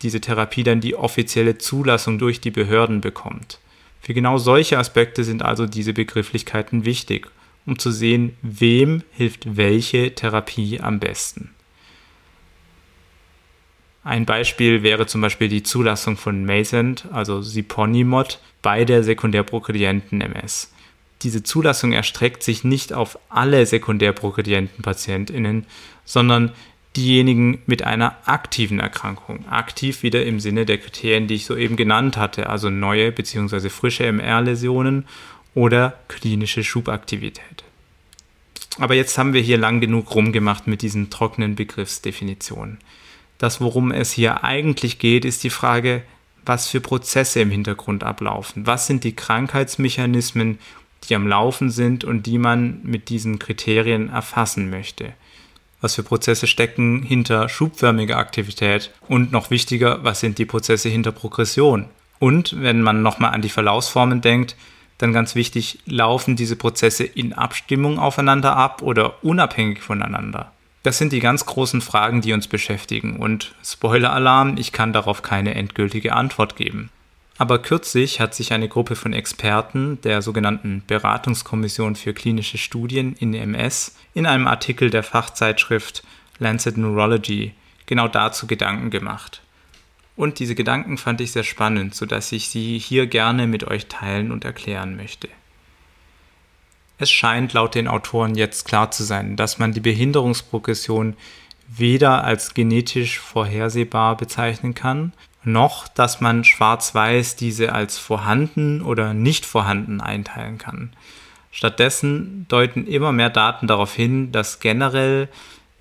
diese 0.04 0.22
Therapie 0.22 0.64
dann 0.64 0.82
die 0.82 0.96
offizielle 0.96 1.58
Zulassung 1.58 2.20
durch 2.20 2.40
die 2.40 2.52
Behörden 2.52 3.02
bekommt. 3.02 3.60
Für 4.00 4.14
genau 4.14 4.38
solche 4.38 4.78
Aspekte 4.78 5.24
sind 5.24 5.42
also 5.42 5.66
diese 5.66 5.94
Begrifflichkeiten 5.94 6.86
wichtig, 6.86 7.28
um 7.66 7.80
zu 7.80 7.92
sehen, 7.92 8.38
wem 8.42 9.02
hilft 9.12 9.58
welche 9.58 10.14
Therapie 10.14 10.80
am 10.80 11.00
besten. 11.00 11.50
Ein 14.04 14.26
Beispiel 14.26 14.84
wäre 14.84 15.08
zum 15.08 15.22
Beispiel 15.22 15.48
die 15.48 15.64
Zulassung 15.64 16.18
von 16.18 16.46
Maycent, 16.46 17.06
also 17.12 17.42
Siponimod, 17.42 18.40
bei 18.62 18.84
der 18.84 19.04
sekundärprogredienten 19.04 20.20
MS 20.20 20.73
diese 21.24 21.44
Zulassung 21.44 21.94
erstreckt 21.94 22.44
sich 22.44 22.64
nicht 22.64 22.94
auf 22.94 23.18
alle 23.30 23.66
sekundär 23.66 24.14
progredienten 24.14 24.84
PatientInnen, 24.84 25.66
sondern 26.06 26.52
diejenigen 26.96 27.60
mit 27.66 27.84
einer 27.84 28.16
aktiven 28.26 28.80
Erkrankung. 28.80 29.48
Aktiv 29.48 30.04
wieder 30.04 30.26
im 30.26 30.40
Sinne 30.40 30.66
der 30.66 30.78
Kriterien, 30.78 31.28
die 31.28 31.36
ich 31.36 31.46
soeben 31.46 31.76
genannt 31.76 32.18
hatte, 32.18 32.50
also 32.50 32.70
neue 32.70 33.12
bzw. 33.12 33.70
frische 33.70 34.06
MR-Läsionen 34.06 35.06
oder 35.56 35.98
klinische 36.08 36.64
Schubaktivität. 36.64 37.64
Aber 38.80 38.96
jetzt 38.96 39.18
haben 39.18 39.34
wir 39.34 39.42
hier 39.42 39.58
lang 39.58 39.82
genug 39.82 40.14
rumgemacht 40.16 40.68
mit 40.68 40.82
diesen 40.82 41.10
trockenen 41.10 41.56
Begriffsdefinitionen. 41.56 42.80
Das, 43.38 43.62
worum 43.62 43.92
es 43.92 44.12
hier 44.12 44.44
eigentlich 44.44 45.00
geht, 45.00 45.26
ist 45.26 45.44
die 45.44 45.50
Frage, 45.50 46.04
was 46.46 46.68
für 46.68 46.82
Prozesse 46.82 47.40
im 47.42 47.52
Hintergrund 47.52 48.04
ablaufen. 48.04 48.66
Was 48.66 48.88
sind 48.88 49.04
die 49.04 49.16
Krankheitsmechanismen, 49.16 50.60
die 51.04 51.16
am 51.16 51.28
Laufen 51.28 51.70
sind 51.70 52.04
und 52.04 52.26
die 52.26 52.38
man 52.38 52.80
mit 52.84 53.10
diesen 53.10 53.40
Kriterien 53.40 54.10
erfassen 54.10 54.70
möchte. 54.70 55.14
Was 55.82 55.96
für 55.96 56.04
Prozesse 56.04 56.48
stecken 56.48 57.04
hinter 57.04 57.50
schubförmiger 57.50 58.18
Aktivität 58.18 58.92
und 59.08 59.32
noch 59.32 59.50
wichtiger, 59.50 60.04
was 60.04 60.22
sind 60.22 60.38
die 60.38 60.46
Prozesse 60.46 60.90
hinter 60.90 61.12
Progression? 61.12 61.88
Und 62.20 62.62
wenn 62.62 62.82
man 62.82 63.02
nochmal 63.02 63.34
an 63.34 63.42
die 63.42 63.50
Verlaufsformen 63.50 64.22
denkt, 64.22 64.56
dann 64.98 65.12
ganz 65.12 65.36
wichtig, 65.36 65.80
laufen 65.86 66.38
diese 66.38 66.56
Prozesse 66.56 67.04
in 67.04 67.34
Abstimmung 67.34 68.00
aufeinander 68.00 68.56
ab 68.56 68.82
oder 68.82 69.24
unabhängig 69.24 69.82
voneinander? 69.82 70.54
Das 70.84 70.98
sind 70.98 71.12
die 71.12 71.20
ganz 71.20 71.46
großen 71.46 71.82
Fragen, 71.82 72.22
die 72.22 72.34
uns 72.34 72.48
beschäftigen 72.48 73.18
und 73.18 73.54
Spoiler-Alarm, 73.64 74.56
ich 74.58 74.72
kann 74.72 74.94
darauf 74.94 75.22
keine 75.22 75.56
endgültige 75.56 76.14
Antwort 76.14 76.56
geben. 76.56 76.90
Aber 77.38 77.60
kürzlich 77.60 78.20
hat 78.20 78.36
sich 78.36 78.54
eine 78.54 78.70
Gruppe 78.70 78.96
von 78.96 79.12
Experten 79.12 80.00
der 80.02 80.22
sogenannten 80.22 80.84
Beratungskommission 80.86 81.96
für 81.96 82.14
klinische 82.14 82.58
Studien 82.58 83.14
in 83.14 83.34
MS 83.34 83.96
in 84.14 84.26
einem 84.26 84.48
Artikel 84.48 84.90
der 84.90 85.04
Fachzeitschrift 85.04 86.04
Lancet 86.38 86.78
Neurology 86.78 87.54
genau 87.86 88.08
dazu 88.08 88.46
Gedanken 88.46 88.92
gemacht. 88.92 89.42
Und 90.16 90.38
diese 90.38 90.54
Gedanken 90.54 90.98
fand 90.98 91.22
ich 91.22 91.32
sehr 91.32 91.44
spannend, 91.44 91.96
sodass 91.96 92.32
ich 92.32 92.50
sie 92.50 92.78
hier 92.78 93.08
gerne 93.08 93.48
mit 93.48 93.64
euch 93.64 93.88
teilen 93.88 94.32
und 94.32 94.46
erklären 94.46 94.96
möchte. 94.96 95.28
Es 97.00 97.10
scheint 97.10 97.54
laut 97.54 97.74
den 97.74 97.88
Autoren 97.88 98.36
jetzt 98.36 98.66
klar 98.66 98.92
zu 98.92 99.04
sein, 99.04 99.36
dass 99.36 99.58
man 99.58 99.74
die 99.74 99.80
Behinderungsprogression 99.80 101.16
weder 101.68 102.24
als 102.24 102.54
genetisch 102.54 103.20
vorhersehbar 103.20 104.16
bezeichnen 104.16 104.76
kann, 104.76 105.14
noch, 105.46 105.88
dass 105.88 106.22
man 106.22 106.44
schwarz-weiß 106.44 107.36
diese 107.36 107.74
als 107.74 107.98
vorhanden 107.98 108.82
oder 108.82 109.14
nicht 109.14 109.46
vorhanden 109.46 110.02
einteilen 110.02 110.58
kann. 110.58 110.92
Stattdessen 111.52 112.46
deuten 112.50 112.88
immer 112.88 113.12
mehr 113.12 113.30
Daten 113.30 113.68
darauf 113.68 113.94
hin, 113.94 114.32
dass 114.32 114.60
generell 114.60 115.30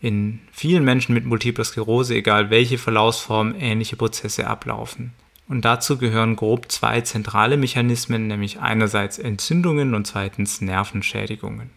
in 0.00 0.40
vielen 0.50 0.84
Menschen 0.84 1.14
mit 1.14 1.24
Multipler 1.24 1.64
Sklerose, 1.64 2.14
egal 2.14 2.50
welche 2.50 2.76
Verlaufsform, 2.76 3.54
ähnliche 3.58 3.96
Prozesse 3.96 4.46
ablaufen. 4.46 5.12
Und 5.48 5.64
dazu 5.64 5.98
gehören 5.98 6.36
grob 6.36 6.70
zwei 6.70 7.00
zentrale 7.02 7.56
Mechanismen, 7.56 8.26
nämlich 8.26 8.60
einerseits 8.60 9.18
Entzündungen 9.18 9.94
und 9.94 10.06
zweitens 10.06 10.60
Nervenschädigungen. 10.60 11.70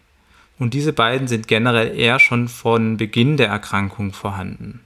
Und 0.58 0.74
diese 0.74 0.92
beiden 0.92 1.28
sind 1.28 1.48
generell 1.48 1.96
eher 1.96 2.18
schon 2.18 2.48
von 2.48 2.96
Beginn 2.96 3.36
der 3.36 3.48
Erkrankung 3.48 4.12
vorhanden. 4.12 4.80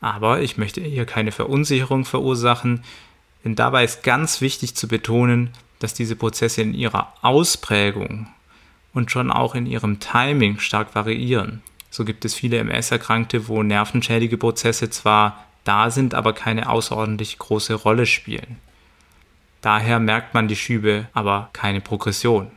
Aber 0.00 0.40
ich 0.40 0.56
möchte 0.56 0.80
hier 0.80 1.06
keine 1.06 1.32
Verunsicherung 1.32 2.04
verursachen, 2.04 2.84
denn 3.44 3.54
dabei 3.54 3.84
ist 3.84 4.02
ganz 4.02 4.40
wichtig 4.40 4.74
zu 4.74 4.88
betonen, 4.88 5.50
dass 5.78 5.94
diese 5.94 6.16
Prozesse 6.16 6.62
in 6.62 6.74
ihrer 6.74 7.12
Ausprägung 7.22 8.28
und 8.92 9.10
schon 9.10 9.30
auch 9.30 9.54
in 9.54 9.66
ihrem 9.66 10.00
Timing 10.00 10.58
stark 10.58 10.94
variieren. 10.94 11.62
So 11.90 12.04
gibt 12.04 12.24
es 12.24 12.34
viele 12.34 12.58
MS-Erkrankte, 12.58 13.48
wo 13.48 13.62
nervenschädige 13.62 14.36
Prozesse 14.36 14.90
zwar 14.90 15.44
da 15.64 15.90
sind, 15.90 16.14
aber 16.14 16.32
keine 16.32 16.68
außerordentlich 16.68 17.38
große 17.38 17.74
Rolle 17.74 18.06
spielen. 18.06 18.58
Daher 19.60 19.98
merkt 19.98 20.34
man 20.34 20.48
die 20.48 20.56
Schübe, 20.56 21.08
aber 21.12 21.50
keine 21.52 21.80
Progression. 21.80 22.50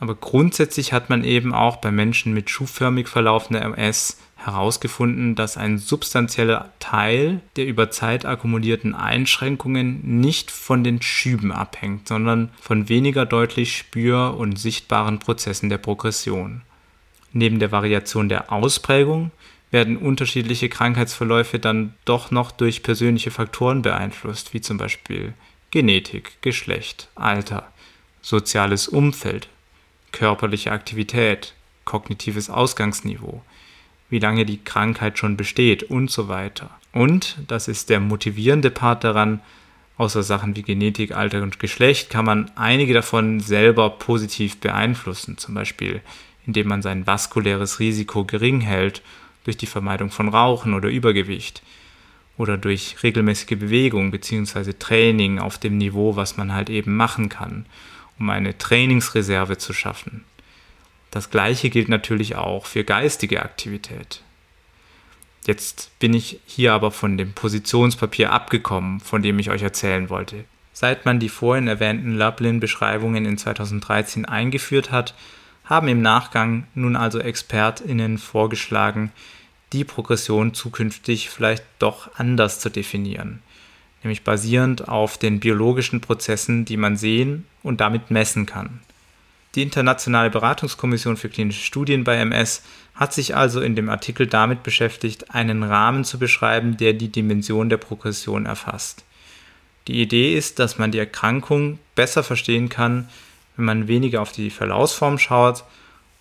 Aber 0.00 0.14
grundsätzlich 0.14 0.92
hat 0.92 1.10
man 1.10 1.24
eben 1.24 1.52
auch 1.52 1.76
bei 1.76 1.90
Menschen 1.90 2.32
mit 2.32 2.50
schubförmig 2.50 3.08
verlaufender 3.08 3.62
MS 3.62 4.18
herausgefunden, 4.38 5.34
dass 5.34 5.56
ein 5.56 5.78
substanzieller 5.78 6.72
Teil 6.78 7.40
der 7.56 7.66
über 7.66 7.90
Zeit 7.90 8.24
akkumulierten 8.24 8.94
Einschränkungen 8.94 10.20
nicht 10.20 10.50
von 10.50 10.84
den 10.84 11.02
Schüben 11.02 11.52
abhängt, 11.52 12.08
sondern 12.08 12.50
von 12.60 12.88
weniger 12.88 13.26
deutlich 13.26 13.76
spür- 13.76 14.36
und 14.36 14.58
sichtbaren 14.58 15.18
Prozessen 15.18 15.68
der 15.68 15.78
Progression. 15.78 16.62
Neben 17.32 17.58
der 17.58 17.72
Variation 17.72 18.28
der 18.28 18.52
Ausprägung 18.52 19.32
werden 19.70 19.96
unterschiedliche 19.96 20.68
Krankheitsverläufe 20.68 21.58
dann 21.58 21.94
doch 22.04 22.30
noch 22.30 22.52
durch 22.52 22.82
persönliche 22.82 23.30
Faktoren 23.30 23.82
beeinflusst, 23.82 24.54
wie 24.54 24.60
zum 24.60 24.78
Beispiel 24.78 25.34
Genetik, 25.70 26.40
Geschlecht, 26.40 27.08
Alter, 27.16 27.70
soziales 28.22 28.88
Umfeld, 28.88 29.48
körperliche 30.12 30.72
Aktivität, 30.72 31.54
kognitives 31.84 32.48
Ausgangsniveau, 32.48 33.42
wie 34.10 34.18
lange 34.18 34.44
die 34.44 34.62
Krankheit 34.62 35.18
schon 35.18 35.36
besteht 35.36 35.82
und 35.84 36.10
so 36.10 36.28
weiter. 36.28 36.70
Und, 36.92 37.38
das 37.46 37.68
ist 37.68 37.90
der 37.90 38.00
motivierende 38.00 38.70
Part 38.70 39.04
daran, 39.04 39.40
Außer 39.98 40.22
Sachen 40.22 40.54
wie 40.54 40.62
Genetik, 40.62 41.10
Alter 41.10 41.42
und 41.42 41.58
Geschlecht 41.58 42.08
kann 42.08 42.24
man 42.24 42.52
einige 42.54 42.94
davon 42.94 43.40
selber 43.40 43.90
positiv 43.90 44.58
beeinflussen, 44.58 45.38
zum 45.38 45.56
Beispiel 45.56 46.02
indem 46.46 46.68
man 46.68 46.82
sein 46.82 47.06
vaskuläres 47.06 47.78
Risiko 47.78 48.24
gering 48.24 48.62
hält 48.62 49.02
durch 49.44 49.58
die 49.58 49.66
Vermeidung 49.66 50.10
von 50.10 50.28
Rauchen 50.28 50.72
oder 50.72 50.88
Übergewicht 50.88 51.62
oder 52.38 52.56
durch 52.56 52.96
regelmäßige 53.02 53.58
Bewegung 53.58 54.10
bzw. 54.10 54.72
Training 54.72 55.40
auf 55.40 55.58
dem 55.58 55.76
Niveau, 55.76 56.16
was 56.16 56.38
man 56.38 56.54
halt 56.54 56.70
eben 56.70 56.96
machen 56.96 57.28
kann, 57.28 57.66
um 58.18 58.30
eine 58.30 58.56
Trainingsreserve 58.56 59.58
zu 59.58 59.74
schaffen. 59.74 60.24
Das 61.10 61.30
gleiche 61.30 61.70
gilt 61.70 61.88
natürlich 61.88 62.36
auch 62.36 62.66
für 62.66 62.84
geistige 62.84 63.42
Aktivität. 63.42 64.22
Jetzt 65.46 65.98
bin 65.98 66.12
ich 66.12 66.40
hier 66.46 66.74
aber 66.74 66.90
von 66.90 67.16
dem 67.16 67.32
Positionspapier 67.32 68.32
abgekommen, 68.32 69.00
von 69.00 69.22
dem 69.22 69.38
ich 69.38 69.50
euch 69.50 69.62
erzählen 69.62 70.10
wollte. 70.10 70.44
Seit 70.74 71.06
man 71.06 71.18
die 71.18 71.30
vorhin 71.30 71.68
erwähnten 71.68 72.16
Lublin-Beschreibungen 72.16 73.24
in 73.24 73.38
2013 73.38 74.26
eingeführt 74.26 74.90
hat, 74.90 75.14
haben 75.64 75.88
im 75.88 76.02
Nachgang 76.02 76.66
nun 76.74 76.96
also 76.96 77.18
ExpertInnen 77.18 78.18
vorgeschlagen, 78.18 79.10
die 79.72 79.84
Progression 79.84 80.54
zukünftig 80.54 81.30
vielleicht 81.30 81.64
doch 81.78 82.10
anders 82.16 82.60
zu 82.60 82.70
definieren, 82.70 83.40
nämlich 84.02 84.24
basierend 84.24 84.88
auf 84.88 85.18
den 85.18 85.40
biologischen 85.40 86.00
Prozessen, 86.00 86.64
die 86.64 86.76
man 86.76 86.96
sehen 86.96 87.46
und 87.62 87.80
damit 87.80 88.10
messen 88.10 88.46
kann. 88.46 88.80
Die 89.58 89.64
Internationale 89.64 90.30
Beratungskommission 90.30 91.16
für 91.16 91.28
klinische 91.28 91.64
Studien 91.64 92.04
bei 92.04 92.14
MS 92.14 92.62
hat 92.94 93.12
sich 93.12 93.34
also 93.34 93.60
in 93.60 93.74
dem 93.74 93.88
Artikel 93.88 94.28
damit 94.28 94.62
beschäftigt, 94.62 95.34
einen 95.34 95.64
Rahmen 95.64 96.04
zu 96.04 96.20
beschreiben, 96.20 96.76
der 96.76 96.92
die 96.92 97.08
Dimension 97.08 97.68
der 97.68 97.78
Progression 97.78 98.46
erfasst. 98.46 99.04
Die 99.88 100.00
Idee 100.00 100.36
ist, 100.36 100.60
dass 100.60 100.78
man 100.78 100.92
die 100.92 101.00
Erkrankung 101.00 101.80
besser 101.96 102.22
verstehen 102.22 102.68
kann, 102.68 103.08
wenn 103.56 103.64
man 103.64 103.88
weniger 103.88 104.22
auf 104.22 104.30
die 104.30 104.50
Verlaufsform 104.50 105.18
schaut 105.18 105.64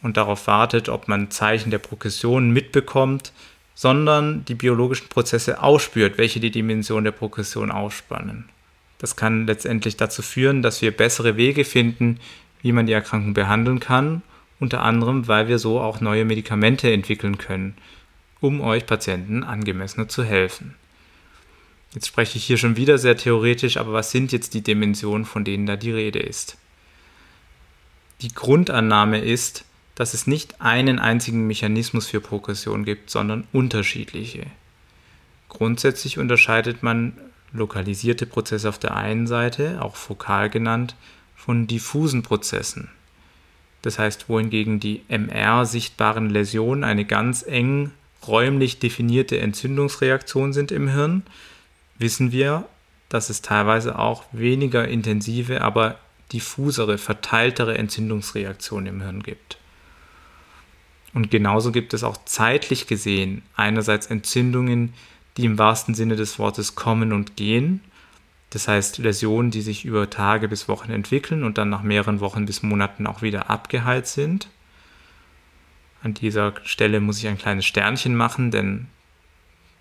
und 0.02 0.18
darauf 0.18 0.48
wartet, 0.48 0.90
ob 0.90 1.08
man 1.08 1.30
Zeichen 1.30 1.70
der 1.70 1.78
Progression 1.78 2.50
mitbekommt, 2.50 3.34
sondern 3.76 4.46
die 4.46 4.56
biologischen 4.56 5.10
Prozesse 5.10 5.62
ausspürt, 5.62 6.18
welche 6.18 6.40
die 6.40 6.50
Dimension 6.50 7.04
der 7.04 7.12
Progression 7.12 7.70
ausspannen. 7.70 8.50
Das 8.98 9.16
kann 9.16 9.46
letztendlich 9.46 9.96
dazu 9.96 10.24
führen, 10.24 10.64
dass 10.64 10.82
wir 10.82 10.90
bessere 10.90 11.38
Wege 11.38 11.66
finden, 11.66 12.20
wie 12.62 12.72
man 12.72 12.86
die 12.86 12.94
Erkrankung 12.94 13.34
behandeln 13.34 13.80
kann, 13.80 14.22
unter 14.60 14.82
anderem, 14.82 15.28
weil 15.28 15.48
wir 15.48 15.60
so 15.60 15.80
auch 15.80 16.02
neue 16.02 16.26
Medikamente 16.26 16.92
entwickeln 16.92 17.38
können, 17.38 17.76
um 18.40 18.62
euch 18.62 18.86
Patienten 18.86 19.44
angemessener 19.44 20.08
zu 20.08 20.24
helfen. 20.24 20.76
Jetzt 21.94 22.08
spreche 22.08 22.38
ich 22.38 22.46
hier 22.46 22.58
schon 22.58 22.78
wieder 22.78 22.98
sehr 22.98 23.18
theoretisch, 23.18 23.78
aber 23.78 23.94
was 23.94 24.12
sind 24.12 24.32
jetzt 24.32 24.54
die 24.54 24.62
Dimensionen, 24.62 25.26
von 25.26 25.44
denen 25.44 25.66
da 25.66 25.76
die 25.76 25.92
Rede 25.92 26.20
ist? 26.20 26.58
Die 28.22 28.34
Grundannahme 28.34 29.20
ist, 29.20 29.64
dass 29.96 30.14
es 30.14 30.28
nicht 30.28 30.62
einen 30.62 31.00
einzigen 31.00 31.48
Mechanismus 31.48 32.08
für 32.08 32.22
Progression 32.22 32.84
gibt, 32.86 33.10
sondern 33.10 33.48
unterschiedliche. 33.52 34.46
Grundsätzlich 35.50 36.18
unterscheidet 36.20 36.84
man 36.84 37.14
lokalisierte 37.54 38.26
Prozesse 38.26 38.70
auf 38.70 38.78
der 38.78 38.96
einen 38.96 39.28
Seite, 39.28 39.82
auch 39.82 39.96
fokal 39.96 40.50
genannt, 40.50 40.96
von 41.48 41.66
diffusen 41.66 42.24
Prozessen. 42.24 42.90
Das 43.82 43.98
heißt, 43.98 44.28
wohingegen 44.28 44.82
die 44.82 45.04
MR 45.08 45.66
sichtbaren 45.66 46.30
Läsionen 46.30 46.84
eine 46.84 47.06
ganz 47.06 47.42
eng 47.42 47.92
räumlich 48.28 48.80
definierte 48.80 49.40
Entzündungsreaktion 49.40 50.52
sind 50.52 50.74
im 50.74 50.90
Hirn, 50.90 51.24
wissen 52.00 52.34
wir, 52.34 52.68
dass 53.08 53.30
es 53.30 53.42
teilweise 53.42 53.98
auch 53.98 54.26
weniger 54.34 54.90
intensive, 54.90 55.62
aber 55.62 55.98
diffusere, 56.34 56.98
verteiltere 56.98 57.78
Entzündungsreaktionen 57.78 58.88
im 58.88 59.02
Hirn 59.02 59.24
gibt. 59.24 59.58
Und 61.14 61.32
genauso 61.32 61.72
gibt 61.72 61.94
es 61.94 62.04
auch 62.04 62.18
zeitlich 62.26 62.88
gesehen 62.88 63.42
einerseits 63.56 64.08
Entzündungen, 64.08 64.94
die 65.38 65.46
im 65.46 65.58
wahrsten 65.58 65.96
Sinne 65.96 66.18
des 66.18 66.40
Wortes 66.40 66.76
kommen 66.76 67.14
und 67.14 67.38
gehen. 67.38 67.80
Das 68.50 68.68
heißt 68.68 69.00
Läsionen, 69.00 69.52
die 69.52 69.62
sich 69.62 69.84
über 69.84 70.10
Tage 70.10 70.48
bis 70.48 70.70
Wochen 70.70 70.92
entwickeln 70.92 71.44
und 71.44 71.58
dann 71.58 71.70
nach 71.70 71.84
mehreren 71.84 72.22
Wochen 72.22 72.46
bis 72.46 72.64
Monaten 72.64 73.06
auch 73.06 73.22
wieder 73.22 73.50
abgeheilt 73.50 74.08
sind. 74.08 74.48
An 76.02 76.14
dieser 76.14 76.54
Stelle 76.64 77.00
muss 77.02 77.20
ich 77.20 77.28
ein 77.28 77.38
kleines 77.38 77.66
Sternchen 77.66 78.16
machen, 78.16 78.52
denn 78.52 78.88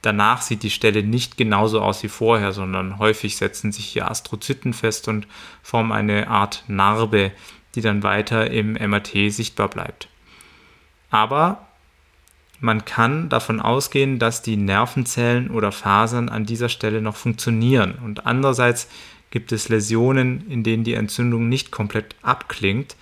danach 0.03 0.43
sieht 0.43 0.63
die 0.63 0.71
Stelle 0.71 1.03
nicht 1.03 1.37
genauso 1.37 1.81
aus 1.81 2.03
wie 2.03 2.09
vorher, 2.09 2.53
sondern 2.53 2.99
häufig 2.99 3.37
setzen 3.37 3.71
sich 3.71 3.87
hier 3.87 4.11
Astrozyten 4.11 4.73
fest 4.73 5.07
und 5.09 5.29
formen 5.63 5.93
eine 5.93 6.29
Art 6.29 6.65
Narbe, 6.67 7.31
die 7.75 7.83
dann 7.83 8.03
weiter 8.03 8.51
im 8.51 8.73
MRT 8.73 9.33
sichtbar 9.33 9.69
bleibt. 9.69 10.09
Aber 11.11 11.66
man 12.61 12.85
kann 12.85 13.29
davon 13.29 13.61
ausgehen, 13.61 14.19
dass 14.19 14.43
die 14.43 14.57
Nervenzellen 14.57 15.51
oder 15.51 15.73
Fasern 15.73 16.29
an 16.29 16.47
dieser 16.47 16.69
Stelle 16.69 17.03
noch 17.03 17.17
funktionieren. 17.17 17.97
Und 18.03 18.27
andererseits 18.27 18.89
gibt 19.31 19.53
es 19.53 19.69
Läsionen, 19.69 20.51
in 20.51 20.63
denen 20.63 20.85
die 20.85 20.95
Entzündung 20.95 21.49
nicht 21.49 21.71
komplett 21.71 22.15
abklingt, 22.23 22.97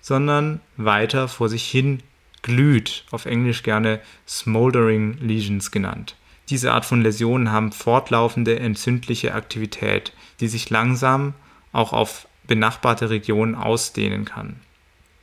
sondern 0.00 0.60
weiter 0.76 1.28
vor 1.28 1.48
sich 1.48 1.68
hin 1.68 2.02
glüht, 2.42 3.04
auf 3.10 3.26
Englisch 3.26 3.62
gerne 3.62 4.00
smoldering 4.26 5.18
lesions 5.20 5.70
genannt. 5.70 6.16
Diese 6.48 6.72
Art 6.72 6.84
von 6.84 7.02
Läsionen 7.02 7.52
haben 7.52 7.72
fortlaufende 7.72 8.58
entzündliche 8.58 9.34
Aktivität, 9.34 10.12
die 10.40 10.48
sich 10.48 10.70
langsam 10.70 11.34
auch 11.72 11.92
auf 11.92 12.26
benachbarte 12.46 13.10
Regionen 13.10 13.54
ausdehnen 13.54 14.24
kann. 14.24 14.56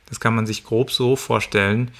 Das 0.06 0.20
kann 0.20 0.34
man 0.34 0.46
sich 0.46 0.64
grob 0.64 0.90
so 0.90 1.16
vorstellen, 1.16 1.90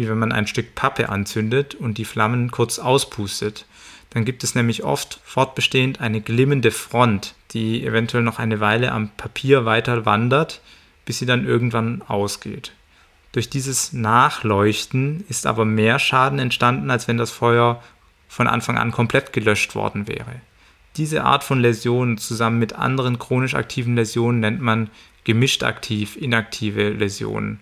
wie 0.00 0.08
wenn 0.08 0.18
man 0.18 0.32
ein 0.32 0.46
Stück 0.46 0.74
Pappe 0.74 1.10
anzündet 1.10 1.74
und 1.74 1.98
die 1.98 2.06
Flammen 2.06 2.50
kurz 2.50 2.78
auspustet. 2.78 3.66
Dann 4.10 4.24
gibt 4.24 4.42
es 4.42 4.54
nämlich 4.54 4.82
oft 4.82 5.20
fortbestehend 5.24 6.00
eine 6.00 6.22
glimmende 6.22 6.70
Front, 6.70 7.34
die 7.52 7.84
eventuell 7.84 8.22
noch 8.22 8.38
eine 8.38 8.60
Weile 8.60 8.92
am 8.92 9.10
Papier 9.10 9.66
weiter 9.66 10.06
wandert, 10.06 10.62
bis 11.04 11.18
sie 11.18 11.26
dann 11.26 11.46
irgendwann 11.46 12.02
ausgeht. 12.08 12.72
Durch 13.32 13.50
dieses 13.50 13.92
Nachleuchten 13.92 15.24
ist 15.28 15.46
aber 15.46 15.64
mehr 15.64 15.98
Schaden 15.98 16.38
entstanden, 16.38 16.90
als 16.90 17.06
wenn 17.06 17.18
das 17.18 17.30
Feuer 17.30 17.82
von 18.28 18.46
Anfang 18.46 18.78
an 18.78 18.90
komplett 18.90 19.32
gelöscht 19.32 19.74
worden 19.74 20.08
wäre. 20.08 20.40
Diese 20.96 21.24
Art 21.24 21.44
von 21.44 21.60
Läsionen 21.60 22.18
zusammen 22.18 22.58
mit 22.58 22.72
anderen 22.72 23.18
chronisch 23.18 23.54
aktiven 23.54 23.94
Läsionen 23.94 24.40
nennt 24.40 24.60
man 24.60 24.90
gemischt 25.24 25.62
aktiv 25.62 26.16
inaktive 26.16 26.90
Läsionen 26.90 27.60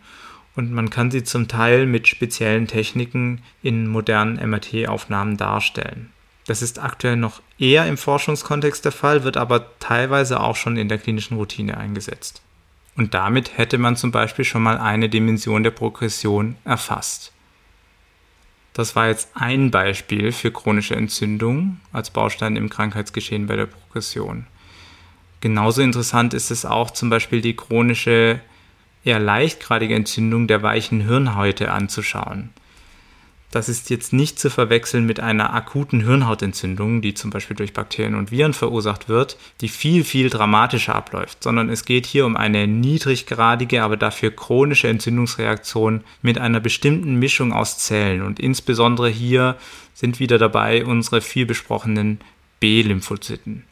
und 0.59 0.73
man 0.73 0.91
kann 0.91 1.13
sie 1.13 1.23
zum 1.23 1.47
Teil 1.47 1.87
mit 1.87 2.09
speziellen 2.09 2.67
Techniken 2.67 3.43
in 3.63 3.87
modernen 3.87 4.41
MRT-Aufnahmen 4.51 5.37
darstellen. 5.37 6.11
Das 6.47 6.63
ist 6.63 6.81
aktuell 6.81 7.15
noch 7.15 7.41
eher 7.61 7.87
im 7.87 7.97
Forschungskontext 7.97 8.85
der 8.85 8.91
Fall, 8.91 9.23
wird 9.23 9.37
aber 9.37 9.79
teilweise 9.79 10.41
auch 10.41 10.57
schon 10.57 10.77
in 10.77 10.89
der 10.89 10.99
klinischen 10.99 11.37
Routine 11.37 11.77
eingesetzt. 11.77 12.43
Und 12.97 13.15
damit 13.15 13.57
hätte 13.57 13.79
man 13.79 13.95
zum 13.95 14.11
Beispiel 14.11 14.45
schon 14.45 14.65
mal 14.65 14.79
eine 14.79 15.09
Dimension 15.09 15.63
der 15.63 15.71
Progression 15.71 16.57
erfasst. 16.65 17.33
Das 18.73 18.97
war 18.97 19.07
jetzt 19.07 19.29
ein 19.35 19.71
Beispiel 19.71 20.33
für 20.33 20.51
chronische 20.51 20.97
Entzündung 20.97 21.79
als 21.93 22.11
Baustein 22.11 22.57
im 22.57 22.69
Krankheitsgeschehen 22.69 23.47
bei 23.47 23.55
der 23.55 23.67
Progression. 23.67 24.49
Genauso 25.41 25.83
interessant 25.83 26.35
ist 26.35 26.51
es 26.51 26.65
auch 26.65 26.91
zum 26.91 27.11
Beispiel 27.11 27.43
die 27.43 27.55
chronische 27.55 28.41
eher 29.09 29.19
leichtgradige 29.19 29.95
Entzündung 29.95 30.47
der 30.47 30.63
weichen 30.63 31.01
Hirnhäute 31.01 31.73
anzuschauen. 31.73 32.51
Das 33.51 33.71
ist 33.71 33.89
jetzt 33.89 34.13
nicht 34.13 34.39
zu 34.39 34.51
verwechseln 34.51 35.07
mit 35.07 35.21
einer 35.21 35.55
akuten 35.55 36.03
Hirnhautentzündung, 36.03 37.01
die 37.01 37.15
zum 37.15 37.31
Beispiel 37.31 37.57
durch 37.57 37.73
Bakterien 37.73 38.15
und 38.15 38.31
Viren 38.31 38.53
verursacht 38.53 39.09
wird, 39.09 39.39
die 39.63 39.71
viel, 39.71 40.05
viel 40.05 40.29
dramatischer 40.29 40.95
abläuft, 40.95 41.43
sondern 41.43 41.71
es 41.71 41.87
geht 41.87 42.05
hier 42.05 42.27
um 42.27 42.37
eine 42.37 42.67
niedriggradige, 42.67 43.83
aber 43.83 43.97
dafür 43.97 44.33
chronische 44.33 44.89
Entzündungsreaktion 44.89 46.05
mit 46.21 46.37
einer 46.37 46.61
bestimmten 46.61 47.15
Mischung 47.15 47.55
aus 47.55 47.79
Zellen 47.79 48.21
und 48.21 48.39
insbesondere 48.39 49.09
hier 49.09 49.57
sind 49.95 50.21
wieder 50.21 50.37
dabei 50.37 50.85
unsere 50.85 51.23
viel 51.23 51.47
besprochenen 51.47 52.21
B-Lymphozyten. 52.61 53.65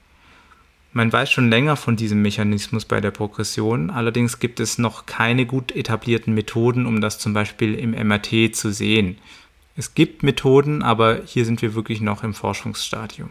Man 0.97 1.13
weiß 1.13 1.31
schon 1.31 1.51
länger 1.51 1.77
von 1.77 1.97
diesem 1.97 2.23
Mechanismus 2.23 2.87
bei 2.87 3.03
der 3.03 3.11
Progression, 3.11 3.91
allerdings 3.91 4.39
gibt 4.39 4.61
es 4.61 4.79
noch 4.79 5.05
keine 5.05 5.45
gut 5.45 5.73
etablierten 5.73 6.33
Methoden, 6.33 6.87
um 6.87 7.03
das 7.03 7.19
zum 7.19 7.35
Beispiel 7.35 7.75
im 7.75 7.91
MRT 7.91 8.57
zu 8.57 8.73
sehen. 8.73 9.19
Es 9.77 9.93
gibt 9.93 10.23
Methoden, 10.23 10.83
aber 10.83 11.21
hier 11.27 11.45
sind 11.45 11.61
wir 11.61 11.75
wirklich 11.75 12.01
noch 12.01 12.25
im 12.25 12.33
Forschungsstadium. 12.33 13.29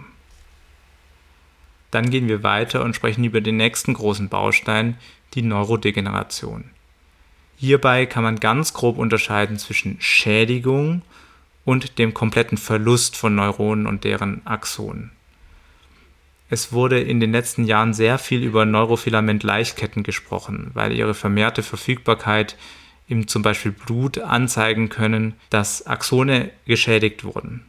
Dann 1.89 2.12
gehen 2.12 2.28
wir 2.28 2.43
weiter 2.43 2.84
und 2.84 2.95
sprechen 2.95 3.23
über 3.23 3.41
den 3.41 3.58
nächsten 3.58 3.95
großen 3.95 4.30
Baustein, 4.30 4.97
die 5.34 5.41
Neurodegeneration. 5.41 6.65
Hierbei 7.58 8.06
kann 8.06 8.21
man 8.21 8.39
ganz 8.39 8.73
grob 8.73 8.99
unterscheiden 8.99 9.58
zwischen 9.58 9.99
Schädigung 9.99 11.01
und 11.63 11.97
dem 11.97 12.13
kompletten 12.13 12.60
Verlust 12.60 13.17
von 13.17 13.34
Neuronen 13.34 13.88
und 13.88 14.04
deren 14.04 14.45
Axonen. 14.45 15.14
Es 16.56 16.72
wurde 16.72 17.02
in 17.02 17.20
den 17.20 17.34
letzten 17.34 17.65
Jahren 17.65 17.94
sehr 17.94 18.18
viel 18.18 18.41
über 18.41 18.65
Neurofilament-Leichtketten 18.65 20.04
gesprochen, 20.04 20.72
weil 20.74 20.94
ihre 20.94 21.13
vermehrte 21.13 21.63
Verfügbarkeit 21.63 22.56
im 23.10 23.28
zum 23.28 23.41
Beispiel 23.41 23.74
Blut 23.74 24.20
anzeigen 24.20 24.88
können, 24.88 25.34
dass 25.50 25.86
Axone 25.86 26.52
geschädigt 26.65 27.26
wurden. 27.26 27.65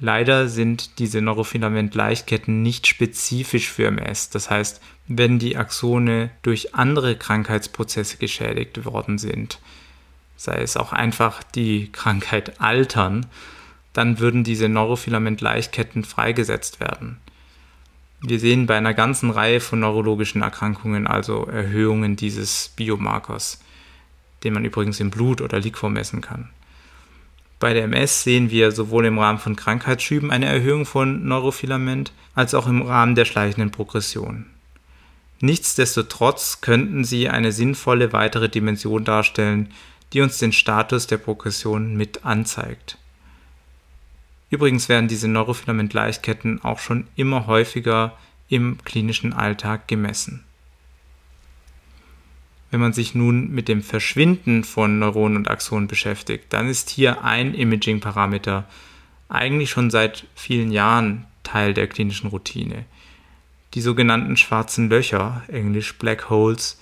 Leider 0.00 0.48
sind 0.48 0.98
diese 0.98 1.22
Neurofilament-Leichtketten 1.22 2.60
nicht 2.60 2.86
spezifisch 2.86 3.70
für 3.70 3.86
MS. 3.86 4.28
Das 4.28 4.50
heißt, 4.50 4.82
wenn 5.08 5.38
die 5.38 5.56
Axone 5.56 6.28
durch 6.42 6.74
andere 6.74 7.16
Krankheitsprozesse 7.16 8.18
geschädigt 8.18 8.84
worden 8.84 9.16
sind, 9.16 9.60
sei 10.36 10.56
es 10.60 10.76
auch 10.76 10.92
einfach 10.92 11.42
die 11.42 11.90
Krankheit 11.90 12.60
altern, 12.60 13.24
dann 13.94 14.18
würden 14.18 14.44
diese 14.44 14.68
Neurofilament-Leichtketten 14.68 16.04
freigesetzt 16.04 16.80
werden. 16.80 17.16
Wir 18.22 18.40
sehen 18.40 18.66
bei 18.66 18.76
einer 18.76 18.94
ganzen 18.94 19.30
Reihe 19.30 19.60
von 19.60 19.80
neurologischen 19.80 20.42
Erkrankungen 20.42 21.06
also 21.06 21.44
Erhöhungen 21.46 22.16
dieses 22.16 22.70
Biomarkers, 22.76 23.60
den 24.42 24.54
man 24.54 24.64
übrigens 24.64 25.00
im 25.00 25.10
Blut 25.10 25.40
oder 25.40 25.60
Liquor 25.60 25.90
messen 25.90 26.22
kann. 26.22 26.50
Bei 27.58 27.72
der 27.72 27.84
MS 27.84 28.22
sehen 28.22 28.50
wir 28.50 28.72
sowohl 28.72 29.06
im 29.06 29.18
Rahmen 29.18 29.38
von 29.38 29.56
Krankheitsschüben 29.56 30.30
eine 30.30 30.46
Erhöhung 30.46 30.84
von 30.84 31.26
Neurofilament 31.26 32.12
als 32.34 32.54
auch 32.54 32.66
im 32.66 32.82
Rahmen 32.82 33.14
der 33.14 33.24
schleichenden 33.24 33.70
Progression. 33.70 34.46
Nichtsdestotrotz 35.40 36.60
könnten 36.60 37.04
sie 37.04 37.28
eine 37.28 37.52
sinnvolle 37.52 38.12
weitere 38.12 38.48
Dimension 38.48 39.04
darstellen, 39.04 39.72
die 40.12 40.20
uns 40.20 40.38
den 40.38 40.52
Status 40.52 41.06
der 41.06 41.18
Progression 41.18 41.96
mit 41.96 42.24
anzeigt. 42.24 42.98
Übrigens 44.50 44.88
werden 44.88 45.08
diese 45.08 45.28
Neurofilament-Leichtketten 45.28 46.62
auch 46.62 46.78
schon 46.78 47.06
immer 47.16 47.46
häufiger 47.46 48.16
im 48.48 48.78
klinischen 48.84 49.32
Alltag 49.32 49.88
gemessen. 49.88 50.44
Wenn 52.70 52.80
man 52.80 52.92
sich 52.92 53.14
nun 53.14 53.50
mit 53.50 53.68
dem 53.68 53.82
Verschwinden 53.82 54.64
von 54.64 54.98
Neuronen 54.98 55.38
und 55.38 55.50
Axonen 55.50 55.88
beschäftigt, 55.88 56.52
dann 56.52 56.68
ist 56.68 56.90
hier 56.90 57.24
ein 57.24 57.54
Imaging-Parameter 57.54 58.68
eigentlich 59.28 59.70
schon 59.70 59.90
seit 59.90 60.26
vielen 60.34 60.70
Jahren 60.70 61.26
Teil 61.42 61.74
der 61.74 61.86
klinischen 61.86 62.28
Routine. 62.28 62.84
Die 63.74 63.80
sogenannten 63.80 64.36
schwarzen 64.36 64.88
Löcher, 64.88 65.42
englisch 65.48 65.96
Black 65.98 66.30
Holes, 66.30 66.80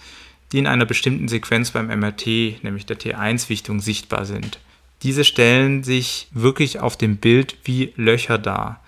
die 0.53 0.59
in 0.59 0.67
einer 0.67 0.85
bestimmten 0.85 1.29
Sequenz 1.29 1.71
beim 1.71 1.87
MRT, 1.89 2.63
nämlich 2.63 2.87
der 2.87 2.99
T1-Wichtung, 2.99 3.81
sichtbar 3.81 4.25
sind. 4.25 4.61
Diese 5.05 5.23
stellen 5.23 5.85
sich 5.85 6.29
wirklich 6.33 6.81
auf 6.81 6.97
dem 6.97 7.19
Bild 7.19 7.59
wie 7.65 7.93
Löcher 7.97 8.39
dar, 8.39 8.83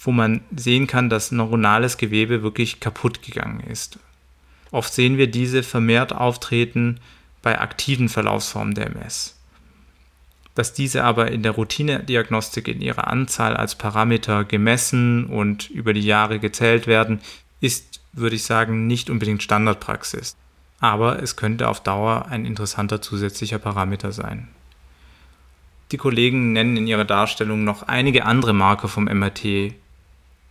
wo 0.00 0.10
man 0.10 0.40
sehen 0.56 0.86
kann, 0.86 1.10
dass 1.10 1.32
neuronales 1.32 1.98
Gewebe 1.98 2.42
wirklich 2.42 2.80
kaputt 2.80 3.20
gegangen 3.22 3.60
ist. 3.60 3.98
Oft 4.70 4.92
sehen 4.92 5.18
wir 5.18 5.26
diese 5.26 5.62
vermehrt 5.62 6.14
auftreten 6.14 6.98
bei 7.42 7.60
aktiven 7.60 8.08
Verlaufsformen 8.08 8.74
der 8.74 8.86
MS. 8.86 9.36
Dass 10.54 10.72
diese 10.72 11.04
aber 11.04 11.30
in 11.30 11.42
der 11.42 11.52
Routinediagnostik 11.52 12.66
in 12.66 12.80
ihrer 12.80 13.08
Anzahl 13.08 13.54
als 13.54 13.74
Parameter 13.74 14.44
gemessen 14.44 15.26
und 15.26 15.68
über 15.68 15.92
die 15.92 16.00
Jahre 16.00 16.38
gezählt 16.38 16.86
werden, 16.86 17.20
ist, 17.60 18.00
würde 18.14 18.36
ich 18.36 18.44
sagen, 18.44 18.86
nicht 18.86 19.10
unbedingt 19.10 19.42
Standardpraxis. 19.42 20.36
Aber 20.80 21.22
es 21.22 21.36
könnte 21.36 21.68
auf 21.68 21.82
Dauer 21.82 22.28
ein 22.30 22.46
interessanter 22.46 23.02
zusätzlicher 23.02 23.58
Parameter 23.58 24.10
sein. 24.10 24.48
Die 25.92 25.96
Kollegen 25.96 26.52
nennen 26.52 26.76
in 26.76 26.86
ihrer 26.86 27.04
Darstellung 27.04 27.64
noch 27.64 27.82
einige 27.84 28.24
andere 28.24 28.52
Marker 28.52 28.88
vom 28.88 29.04
MRT, 29.04 29.74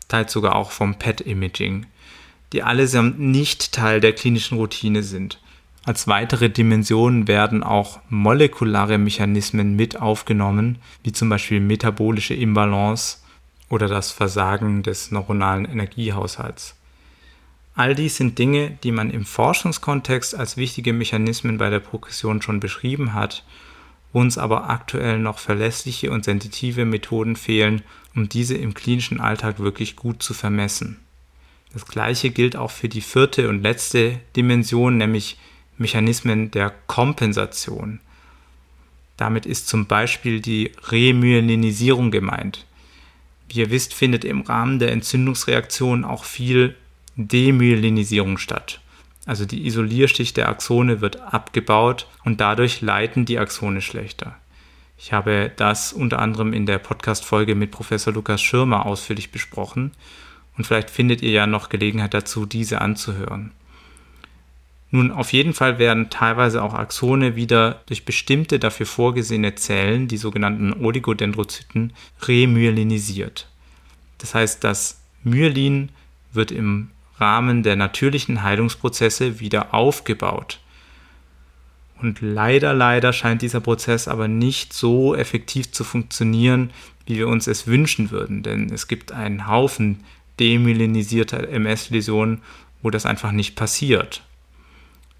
teils 0.08 0.32
sogar 0.32 0.56
auch 0.56 0.72
vom 0.72 0.96
PET-Imaging, 0.96 1.86
die 2.54 2.64
allesamt 2.64 3.20
nicht 3.20 3.74
Teil 3.74 4.00
der 4.00 4.14
klinischen 4.14 4.58
Routine 4.58 5.02
sind. 5.04 5.40
Als 5.86 6.08
weitere 6.08 6.50
Dimensionen 6.50 7.28
werden 7.28 7.62
auch 7.62 8.00
molekulare 8.10 8.98
Mechanismen 8.98 9.76
mit 9.76 10.00
aufgenommen, 10.00 10.78
wie 11.04 11.12
zum 11.12 11.28
Beispiel 11.30 11.60
metabolische 11.60 12.36
Imbalance 12.36 13.18
oder 13.70 13.88
das 13.88 14.12
Versagen 14.12 14.84
des 14.84 15.12
neuronalen 15.12 15.66
Energiehaushalts. 15.66 16.76
All 17.76 17.96
dies 17.96 18.18
sind 18.18 18.38
Dinge, 18.38 18.78
die 18.84 18.92
man 18.92 19.10
im 19.10 19.26
Forschungskontext 19.26 20.36
als 20.36 20.58
wichtige 20.58 20.94
Mechanismen 20.94 21.58
bei 21.58 21.72
der 21.72 21.80
Progression 21.80 22.42
schon 22.42 22.60
beschrieben 22.60 23.14
hat 23.14 23.44
uns 24.14 24.38
aber 24.38 24.70
aktuell 24.70 25.20
noch 25.20 25.40
verlässliche 25.40 26.12
und 26.12 26.24
sensitive 26.24 26.86
Methoden 26.86 27.36
fehlen, 27.36 27.82
um 28.16 28.30
diese 28.30 28.56
im 28.56 28.74
klinischen 28.74 29.20
Alltag 29.20 29.60
wirklich 29.60 29.96
gut 29.96 30.24
zu 30.24 30.34
vermessen. 30.34 31.00
Das 31.74 31.88
gleiche 31.88 32.30
gilt 32.30 32.56
auch 32.56 32.70
für 32.72 32.88
die 32.88 33.02
vierte 33.02 33.50
und 33.50 33.64
letzte 33.64 34.20
Dimension, 34.36 34.98
nämlich 34.98 35.38
Mechanismen 35.78 36.52
der 36.52 36.70
Kompensation. 36.86 38.00
Damit 39.18 39.48
ist 39.48 39.68
zum 39.68 39.88
Beispiel 39.88 40.40
die 40.40 40.72
Remyelinisierung 40.90 42.12
gemeint. 42.12 42.68
Wie 43.50 43.60
ihr 43.60 43.72
wisst, 43.72 43.96
findet 43.96 44.24
im 44.24 44.42
Rahmen 44.42 44.78
der 44.78 44.92
Entzündungsreaktion 44.92 46.06
auch 46.06 46.24
viel 46.24 46.76
Demyelinisierung 47.16 48.38
statt. 48.38 48.80
Also 49.26 49.46
die 49.46 49.66
Isolierschicht 49.66 50.36
der 50.38 50.50
Axone 50.50 51.02
wird 51.02 51.22
abgebaut 51.22 52.08
und 52.26 52.42
dadurch 52.42 52.82
leiten 52.82 53.26
die 53.26 53.40
Axone 53.40 53.82
schlechter. 53.82 54.36
Ich 54.98 55.14
habe 55.14 55.52
das 55.56 55.94
unter 55.94 56.20
anderem 56.20 56.54
in 56.54 56.66
der 56.66 56.78
Podcast-Folge 56.78 57.56
mit 57.56 57.72
Professor 57.72 58.14
Lukas 58.14 58.42
Schirmer 58.42 58.86
ausführlich 58.86 59.32
besprochen 59.32 59.92
und 60.58 60.68
vielleicht 60.68 60.90
findet 60.90 61.22
ihr 61.22 61.32
ja 61.32 61.48
noch 61.48 61.70
Gelegenheit 61.70 62.14
dazu, 62.14 62.46
diese 62.46 62.82
anzuhören. 62.82 63.52
Nun, 64.92 65.12
auf 65.12 65.34
jeden 65.34 65.56
Fall 65.56 65.80
werden 65.80 66.12
teilweise 66.12 66.62
auch 66.62 66.76
Axone 66.76 67.36
wieder 67.36 67.82
durch 67.88 68.06
bestimmte 68.06 68.60
dafür 68.60 68.86
vorgesehene 68.86 69.56
Zellen, 69.56 70.08
die 70.08 70.18
sogenannten 70.18 70.86
Oligodendrozyten, 70.86 71.94
remyelinisiert. 72.22 73.48
Das 74.20 74.36
heißt, 74.36 74.64
das 74.64 75.02
Myelin 75.24 75.90
wird 76.32 76.52
im 76.52 76.92
Rahmen 77.24 77.64
der 77.64 77.78
natürlichen 77.78 78.44
Heilungsprozesse 78.44 79.40
wieder 79.40 79.74
aufgebaut. 79.74 80.60
Und 82.02 82.20
leider, 82.20 82.74
leider 82.74 83.14
scheint 83.14 83.42
dieser 83.42 83.62
Prozess 83.62 84.10
aber 84.10 84.28
nicht 84.28 84.74
so 84.74 85.16
effektiv 85.16 85.72
zu 85.72 85.86
funktionieren, 85.86 86.72
wie 87.06 87.16
wir 87.16 87.30
uns 87.30 87.48
es 87.48 87.66
wünschen 87.66 88.12
würden, 88.12 88.44
denn 88.44 88.70
es 88.74 88.90
gibt 88.90 89.14
einen 89.14 89.48
Haufen 89.48 90.04
demyelinisierter 90.38 91.48
MS-Läsionen, 91.48 92.42
wo 92.82 92.90
das 92.90 93.06
einfach 93.06 93.32
nicht 93.32 93.56
passiert. 93.56 94.22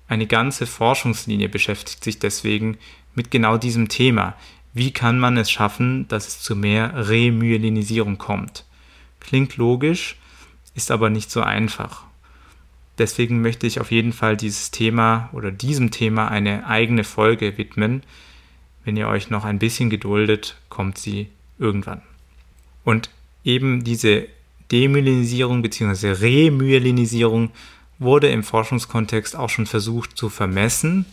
Eine 0.10 0.28
ganze 0.28 0.66
Forschungslinie 0.66 1.48
beschäftigt 1.48 2.04
sich 2.04 2.20
deswegen 2.20 2.78
mit 3.16 3.32
genau 3.32 3.58
diesem 3.58 3.88
Thema. 3.88 4.36
Wie 4.74 4.92
kann 4.92 5.20
man 5.20 5.38
es 5.38 5.50
schaffen, 5.50 6.06
dass 6.10 6.28
es 6.28 6.42
zu 6.42 6.54
mehr 6.54 7.08
Remyelinisierung 7.08 8.18
kommt? 8.18 8.66
Klingt 9.22 9.56
logisch, 9.56 10.18
ist 10.76 10.92
aber 10.92 11.10
nicht 11.10 11.32
so 11.32 11.42
einfach. 11.42 12.04
Deswegen 12.98 13.42
möchte 13.42 13.66
ich 13.66 13.80
auf 13.80 13.92
jeden 13.92 14.14
Fall 14.14 14.38
dieses 14.38 14.72
Thema 14.72 15.30
oder 15.34 15.52
diesem 15.52 15.92
Thema 15.92 16.30
eine 16.30 16.68
eigene 16.68 17.04
Folge 17.04 17.58
widmen. 17.58 18.04
Wenn 18.86 18.98
ihr 18.98 19.08
euch 19.08 19.30
noch 19.30 19.46
ein 19.46 19.60
bisschen 19.60 19.90
geduldet, 19.90 20.58
kommt 20.70 20.98
sie 20.98 21.30
irgendwann. 21.58 22.02
Und 22.84 23.10
eben 23.44 23.84
diese 23.84 24.28
Demyelinisierung 24.72 25.62
bzw. 25.62 26.12
Remyelinisierung 26.12 27.52
wurde 28.00 28.28
im 28.28 28.44
Forschungskontext 28.44 29.36
auch 29.36 29.50
schon 29.50 29.66
versucht 29.66 30.18
zu 30.18 30.30
vermessen. 30.30 31.06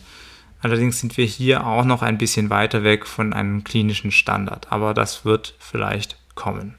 Allerdings 0.61 0.99
sind 0.99 1.17
wir 1.17 1.25
hier 1.25 1.65
auch 1.65 1.85
noch 1.85 2.03
ein 2.03 2.17
bisschen 2.17 2.49
weiter 2.49 2.83
weg 2.83 3.07
von 3.07 3.33
einem 3.33 3.63
klinischen 3.63 4.11
Standard, 4.11 4.71
aber 4.71 4.93
das 4.93 5.25
wird 5.25 5.55
vielleicht 5.57 6.17
kommen. 6.35 6.75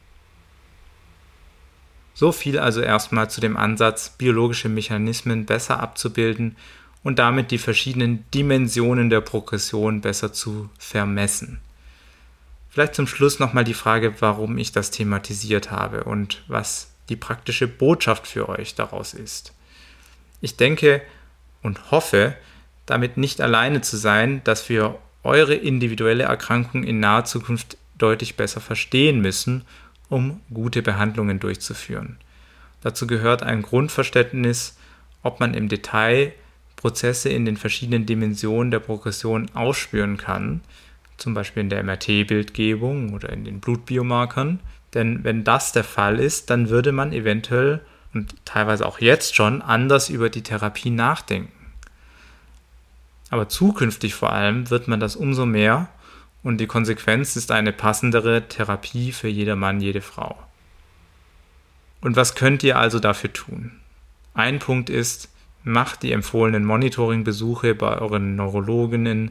So 2.15 2.33
viel 2.33 2.59
also 2.59 2.81
erstmal 2.81 3.31
zu 3.31 3.41
dem 3.41 3.57
Ansatz, 3.57 4.11
biologische 4.11 4.69
Mechanismen 4.69 5.47
besser 5.47 5.81
abzubilden 5.81 6.57
und 7.03 7.19
damit 7.19 7.51
die 7.51 7.59
verschiedenen 7.59 8.25
Dimensionen 8.33 9.11
der 9.11 9.21
Progression 9.21 10.01
besser 10.01 10.33
zu 10.33 10.69
vermessen. 10.79 11.61
Vielleicht 12.71 12.95
zum 12.95 13.07
Schluss 13.07 13.39
nochmal 13.39 13.65
die 13.65 13.75
Frage, 13.75 14.15
warum 14.21 14.57
ich 14.57 14.73
das 14.73 14.91
thematisiert 14.91 15.71
habe 15.71 16.05
und 16.05 16.43
was 16.47 16.91
die 17.09 17.17
praktische 17.17 17.69
Botschaft 17.69 18.27
für 18.27 18.49
euch 18.49 18.75
daraus 18.75 19.13
ist. 19.15 19.53
Ich 20.41 20.57
denke 20.57 21.03
und 21.63 21.91
hoffe, 21.91 22.35
damit 22.87 23.17
nicht 23.17 23.41
alleine 23.41 23.81
zu 23.81 23.97
sein, 23.97 24.43
dass 24.45 24.69
wir 24.69 24.99
eure 25.23 25.55
individuelle 25.55 26.25
Erkrankung 26.25 26.85
in 26.85 27.01
naher 27.01 27.25
Zukunft 27.25 27.77
deutlich 27.99 28.37
besser 28.37 28.61
verstehen 28.61 29.21
müssen 29.21 29.65
um 30.13 30.41
gute 30.53 30.83
Behandlungen 30.83 31.41
durchzuführen. 31.41 32.19
Dazu 32.83 33.07
gehört 33.07 33.43
ein 33.43 33.63
Grundverständnis, 33.63 34.77
ob 35.23 35.41
man 35.41 35.55
im 35.55 35.69
Detail 35.69 36.33
Prozesse 36.77 37.31
in 37.31 37.45
den 37.45 37.57
verschiedenen 37.57 38.07
Dimensionen 38.07 38.71
der 38.71 38.81
Progression 38.81 39.49
ausspüren 39.55 40.19
kann, 40.19 40.61
zum 41.17 41.33
Beispiel 41.33 41.63
in 41.63 41.71
der 41.71 41.83
MRT-Bildgebung 41.83 43.15
oder 43.15 43.31
in 43.31 43.45
den 43.45 43.61
Blutbiomarkern, 43.61 44.61
Denn 44.95 45.25
wenn 45.25 45.43
das 45.43 45.73
der 45.73 45.85
Fall 45.85 46.21
ist, 46.21 46.51
dann 46.51 46.69
würde 46.69 46.93
man 46.93 47.15
eventuell 47.15 47.81
und 48.13 48.35
teilweise 48.45 48.85
auch 48.85 49.01
jetzt 49.01 49.35
schon 49.35 49.63
anders 49.63 50.11
über 50.11 50.29
die 50.29 50.43
Therapie 50.43 50.91
nachdenken. 50.91 51.73
Aber 53.31 53.49
zukünftig 53.49 54.15
vor 54.15 54.33
allem 54.33 54.69
wird 54.69 54.89
man 54.89 55.01
das 55.01 55.17
umso 55.17 55.47
mehr 55.47 55.89
und 56.43 56.59
die 56.59 56.67
Konsequenz 56.67 57.37
ist 57.37 57.51
eine 57.51 57.73
passendere 57.73 58.49
Therapie 58.49 59.13
für 59.13 59.29
jedermann, 59.29 59.81
jede 59.81 60.01
Frau. 60.01 60.37
Und 62.01 62.17
was 62.17 62.35
könnt 62.35 62.63
ihr 62.63 62.79
also 62.79 62.99
dafür 62.99 63.33
tun? 63.33 63.73
Ein 64.35 64.59
Punkt 64.59 64.91
ist, 64.91 65.29
macht 65.63 66.03
die 66.03 66.13
empfohlenen 66.13 66.65
Monitoringbesuche 66.65 67.75
bei 67.75 67.99
euren 67.99 68.35
Neurologinnen, 68.35 69.31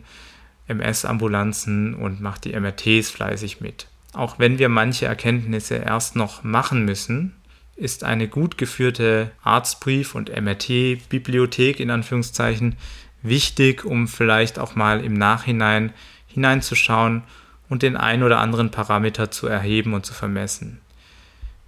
MS-Ambulanzen 0.67 1.95
und 1.95 2.21
macht 2.21 2.45
die 2.45 2.57
MRTs 2.57 3.09
fleißig 3.09 3.59
mit. 3.59 3.87
Auch 4.13 4.39
wenn 4.39 4.57
wir 4.57 4.69
manche 4.69 5.05
Erkenntnisse 5.05 5.75
erst 5.75 6.15
noch 6.15 6.43
machen 6.43 6.85
müssen, 6.85 7.33
ist 7.75 8.03
eine 8.03 8.27
gut 8.27 8.57
geführte 8.57 9.31
Arztbrief- 9.43 10.15
und 10.15 10.29
MRT-Bibliothek 10.29 11.79
in 11.79 11.89
Anführungszeichen 11.89 12.75
wichtig, 13.23 13.83
um 13.83 14.07
vielleicht 14.07 14.59
auch 14.59 14.75
mal 14.75 15.03
im 15.03 15.13
Nachhinein 15.13 15.91
hineinzuschauen 16.33 17.23
und 17.69 17.83
den 17.83 17.95
ein 17.97 18.23
oder 18.23 18.39
anderen 18.39 18.71
Parameter 18.71 19.31
zu 19.31 19.47
erheben 19.47 19.93
und 19.93 20.05
zu 20.05 20.13
vermessen. 20.13 20.81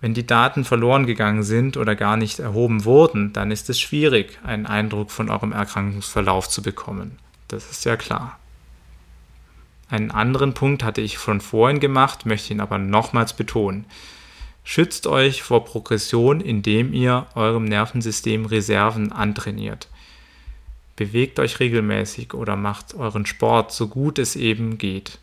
Wenn 0.01 0.13
die 0.13 0.27
Daten 0.27 0.65
verloren 0.65 1.05
gegangen 1.05 1.43
sind 1.43 1.77
oder 1.77 1.95
gar 1.95 2.17
nicht 2.17 2.39
erhoben 2.39 2.83
wurden, 2.83 3.31
dann 3.31 3.51
ist 3.51 3.69
es 3.69 3.79
schwierig, 3.79 4.37
einen 4.43 4.65
Eindruck 4.65 5.11
von 5.11 5.29
eurem 5.29 5.53
Erkrankungsverlauf 5.53 6.49
zu 6.49 6.61
bekommen. 6.61 7.17
Das 7.47 7.71
ist 7.71 7.85
ja 7.85 7.95
klar. 7.95 8.37
Einen 9.89 10.11
anderen 10.11 10.53
Punkt 10.53 10.83
hatte 10.83 10.99
ich 10.99 11.19
schon 11.19 11.39
vorhin 11.39 11.79
gemacht, 11.79 12.25
möchte 12.25 12.53
ihn 12.53 12.59
aber 12.59 12.79
nochmals 12.79 13.33
betonen. 13.33 13.85
Schützt 14.65 15.07
euch 15.07 15.43
vor 15.43 15.63
Progression, 15.63 16.41
indem 16.41 16.93
ihr 16.93 17.27
eurem 17.35 17.65
Nervensystem 17.65 18.45
Reserven 18.45 19.11
antrainiert. 19.11 19.87
Bewegt 20.95 21.39
euch 21.39 21.59
regelmäßig 21.59 22.33
oder 22.33 22.55
macht 22.55 22.93
euren 22.93 23.25
Sport 23.25 23.71
so 23.71 23.87
gut 23.87 24.19
es 24.19 24.35
eben 24.35 24.77
geht. 24.77 25.19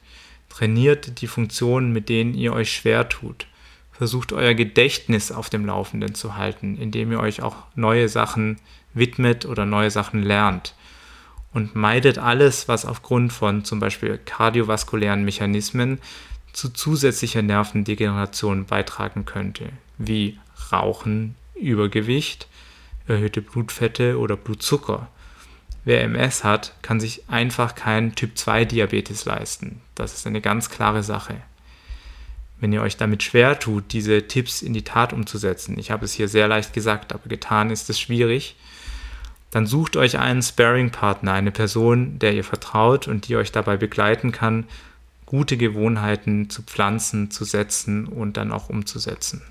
Trainiert 0.48 1.20
die 1.20 1.28
Funktionen, 1.28 1.92
mit 1.92 2.08
denen 2.08 2.34
ihr 2.34 2.52
euch 2.52 2.72
schwer 2.72 3.08
tut 3.08 3.46
versucht 4.00 4.32
euer 4.32 4.54
Gedächtnis 4.54 5.30
auf 5.30 5.50
dem 5.50 5.66
Laufenden 5.66 6.14
zu 6.14 6.38
halten, 6.38 6.78
indem 6.78 7.12
ihr 7.12 7.20
euch 7.20 7.42
auch 7.42 7.56
neue 7.74 8.08
Sachen 8.08 8.56
widmet 8.94 9.44
oder 9.44 9.66
neue 9.66 9.90
Sachen 9.90 10.22
lernt. 10.22 10.74
Und 11.52 11.74
meidet 11.74 12.16
alles, 12.16 12.66
was 12.66 12.86
aufgrund 12.86 13.30
von 13.30 13.62
zum 13.66 13.78
Beispiel 13.78 14.16
kardiovaskulären 14.16 15.22
Mechanismen 15.22 15.98
zu 16.54 16.70
zusätzlicher 16.70 17.42
Nervendegeneration 17.42 18.64
beitragen 18.64 19.26
könnte, 19.26 19.68
wie 19.98 20.38
Rauchen, 20.72 21.34
Übergewicht, 21.54 22.48
erhöhte 23.06 23.42
Blutfette 23.42 24.18
oder 24.18 24.36
Blutzucker. 24.36 25.08
Wer 25.84 26.02
MS 26.02 26.44
hat, 26.44 26.74
kann 26.82 27.00
sich 27.00 27.28
einfach 27.28 27.74
keinen 27.74 28.14
Typ-2-Diabetes 28.14 29.24
leisten. 29.24 29.80
Das 29.94 30.12
ist 30.12 30.26
eine 30.26 30.40
ganz 30.40 30.68
klare 30.70 31.02
Sache 31.02 31.36
wenn 32.60 32.72
ihr 32.72 32.82
euch 32.82 32.96
damit 32.96 33.22
schwer 33.22 33.58
tut, 33.58 33.92
diese 33.92 34.28
Tipps 34.28 34.62
in 34.62 34.74
die 34.74 34.84
Tat 34.84 35.12
umzusetzen, 35.12 35.78
ich 35.78 35.90
habe 35.90 36.04
es 36.04 36.12
hier 36.12 36.28
sehr 36.28 36.46
leicht 36.46 36.72
gesagt, 36.72 37.12
aber 37.12 37.28
getan 37.28 37.70
ist 37.70 37.88
es 37.90 37.98
schwierig, 37.98 38.56
dann 39.50 39.66
sucht 39.66 39.96
euch 39.96 40.18
einen 40.18 40.42
Sparing-Partner, 40.42 41.32
eine 41.32 41.50
Person, 41.50 42.18
der 42.18 42.34
ihr 42.34 42.44
vertraut 42.44 43.08
und 43.08 43.26
die 43.26 43.36
euch 43.36 43.50
dabei 43.50 43.76
begleiten 43.76 44.30
kann, 44.30 44.66
gute 45.26 45.56
Gewohnheiten 45.56 46.50
zu 46.50 46.62
pflanzen, 46.62 47.30
zu 47.30 47.44
setzen 47.44 48.06
und 48.06 48.36
dann 48.36 48.52
auch 48.52 48.68
umzusetzen. 48.68 49.42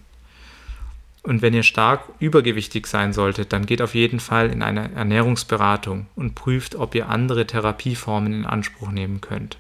Und 1.24 1.42
wenn 1.42 1.54
ihr 1.54 1.64
stark 1.64 2.04
übergewichtig 2.20 2.88
sein 2.88 3.12
solltet, 3.12 3.52
dann 3.52 3.66
geht 3.66 3.82
auf 3.82 3.94
jeden 3.94 4.20
Fall 4.20 4.50
in 4.50 4.62
eine 4.62 4.94
Ernährungsberatung 4.94 6.08
und 6.16 6.36
prüft, 6.36 6.76
ob 6.76 6.96
ihr 6.96 7.10
andere 7.10 7.46
Therapieformen 7.46 8.34
in 8.34 8.46
Anspruch 8.46 8.90
nehmen 8.90 9.20
könnt. 9.20 9.58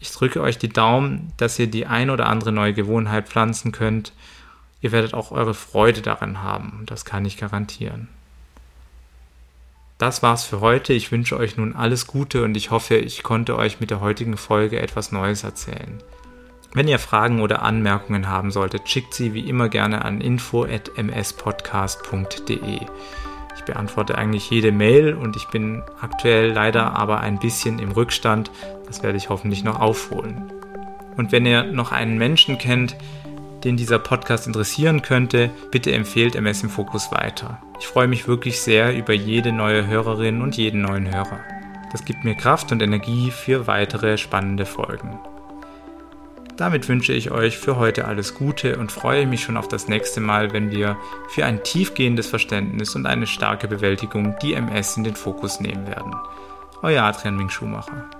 Ich 0.00 0.10
drücke 0.10 0.40
euch 0.40 0.58
die 0.58 0.68
Daumen, 0.68 1.32
dass 1.36 1.58
ihr 1.58 1.66
die 1.66 1.86
ein 1.86 2.08
oder 2.08 2.26
andere 2.26 2.52
neue 2.52 2.72
Gewohnheit 2.72 3.28
pflanzen 3.28 3.72
könnt. 3.72 4.12
Ihr 4.80 4.92
werdet 4.92 5.12
auch 5.12 5.32
eure 5.32 5.54
Freude 5.54 6.02
daran 6.02 6.42
haben, 6.42 6.84
das 6.86 7.04
kann 7.04 7.24
ich 7.24 7.36
garantieren. 7.36 8.08
Das 9.98 10.22
war's 10.22 10.44
für 10.44 10.60
heute. 10.60 10.92
Ich 10.92 11.10
wünsche 11.10 11.36
euch 11.36 11.56
nun 11.56 11.74
alles 11.74 12.06
Gute 12.06 12.44
und 12.44 12.56
ich 12.56 12.70
hoffe, 12.70 12.96
ich 12.96 13.24
konnte 13.24 13.56
euch 13.56 13.80
mit 13.80 13.90
der 13.90 14.00
heutigen 14.00 14.36
Folge 14.36 14.80
etwas 14.80 15.10
Neues 15.10 15.42
erzählen. 15.42 16.00
Wenn 16.74 16.86
ihr 16.86 16.98
Fragen 16.98 17.40
oder 17.40 17.62
Anmerkungen 17.62 18.28
haben 18.28 18.50
solltet, 18.50 18.86
schickt 18.88 19.14
sie 19.14 19.32
wie 19.32 19.48
immer 19.48 19.70
gerne 19.70 20.04
an 20.04 20.20
info@mspodcast.de. 20.20 22.80
Ich 23.56 23.64
beantworte 23.64 24.18
eigentlich 24.18 24.50
jede 24.50 24.70
Mail 24.70 25.14
und 25.14 25.34
ich 25.36 25.48
bin 25.48 25.82
aktuell 26.00 26.52
leider 26.52 26.94
aber 26.94 27.20
ein 27.20 27.38
bisschen 27.38 27.78
im 27.78 27.92
Rückstand. 27.92 28.50
Das 28.86 29.02
werde 29.02 29.16
ich 29.16 29.30
hoffentlich 29.30 29.64
noch 29.64 29.80
aufholen. 29.80 30.52
Und 31.16 31.32
wenn 31.32 31.46
ihr 31.46 31.62
noch 31.64 31.90
einen 31.90 32.18
Menschen 32.18 32.58
kennt, 32.58 32.96
den 33.64 33.76
dieser 33.76 33.98
Podcast 33.98 34.46
interessieren 34.46 35.02
könnte, 35.02 35.50
bitte 35.70 35.92
empfehlt 35.92 36.36
MS 36.36 36.62
im 36.62 36.70
Fokus 36.70 37.10
weiter. 37.10 37.60
Ich 37.80 37.86
freue 37.86 38.08
mich 38.08 38.28
wirklich 38.28 38.60
sehr 38.60 38.96
über 38.96 39.14
jede 39.14 39.52
neue 39.52 39.86
Hörerin 39.86 40.42
und 40.42 40.56
jeden 40.56 40.82
neuen 40.82 41.12
Hörer. 41.12 41.40
Das 41.90 42.04
gibt 42.04 42.24
mir 42.24 42.34
Kraft 42.34 42.70
und 42.72 42.82
Energie 42.82 43.30
für 43.30 43.66
weitere 43.66 44.18
spannende 44.18 44.66
Folgen. 44.66 45.18
Damit 46.58 46.88
wünsche 46.88 47.12
ich 47.12 47.30
euch 47.30 47.56
für 47.56 47.76
heute 47.76 48.06
alles 48.06 48.34
Gute 48.34 48.78
und 48.78 48.90
freue 48.90 49.28
mich 49.28 49.42
schon 49.42 49.56
auf 49.56 49.68
das 49.68 49.86
nächste 49.86 50.20
Mal, 50.20 50.52
wenn 50.52 50.72
wir 50.72 50.96
für 51.28 51.46
ein 51.46 51.62
tiefgehendes 51.62 52.26
Verständnis 52.26 52.96
und 52.96 53.06
eine 53.06 53.28
starke 53.28 53.68
Bewältigung 53.68 54.34
die 54.42 54.54
MS 54.54 54.96
in 54.96 55.04
den 55.04 55.14
Fokus 55.14 55.60
nehmen 55.60 55.86
werden. 55.86 56.16
Euer 56.82 57.04
Adrian 57.04 57.36
Ming 57.36 57.48
Schumacher. 57.48 58.10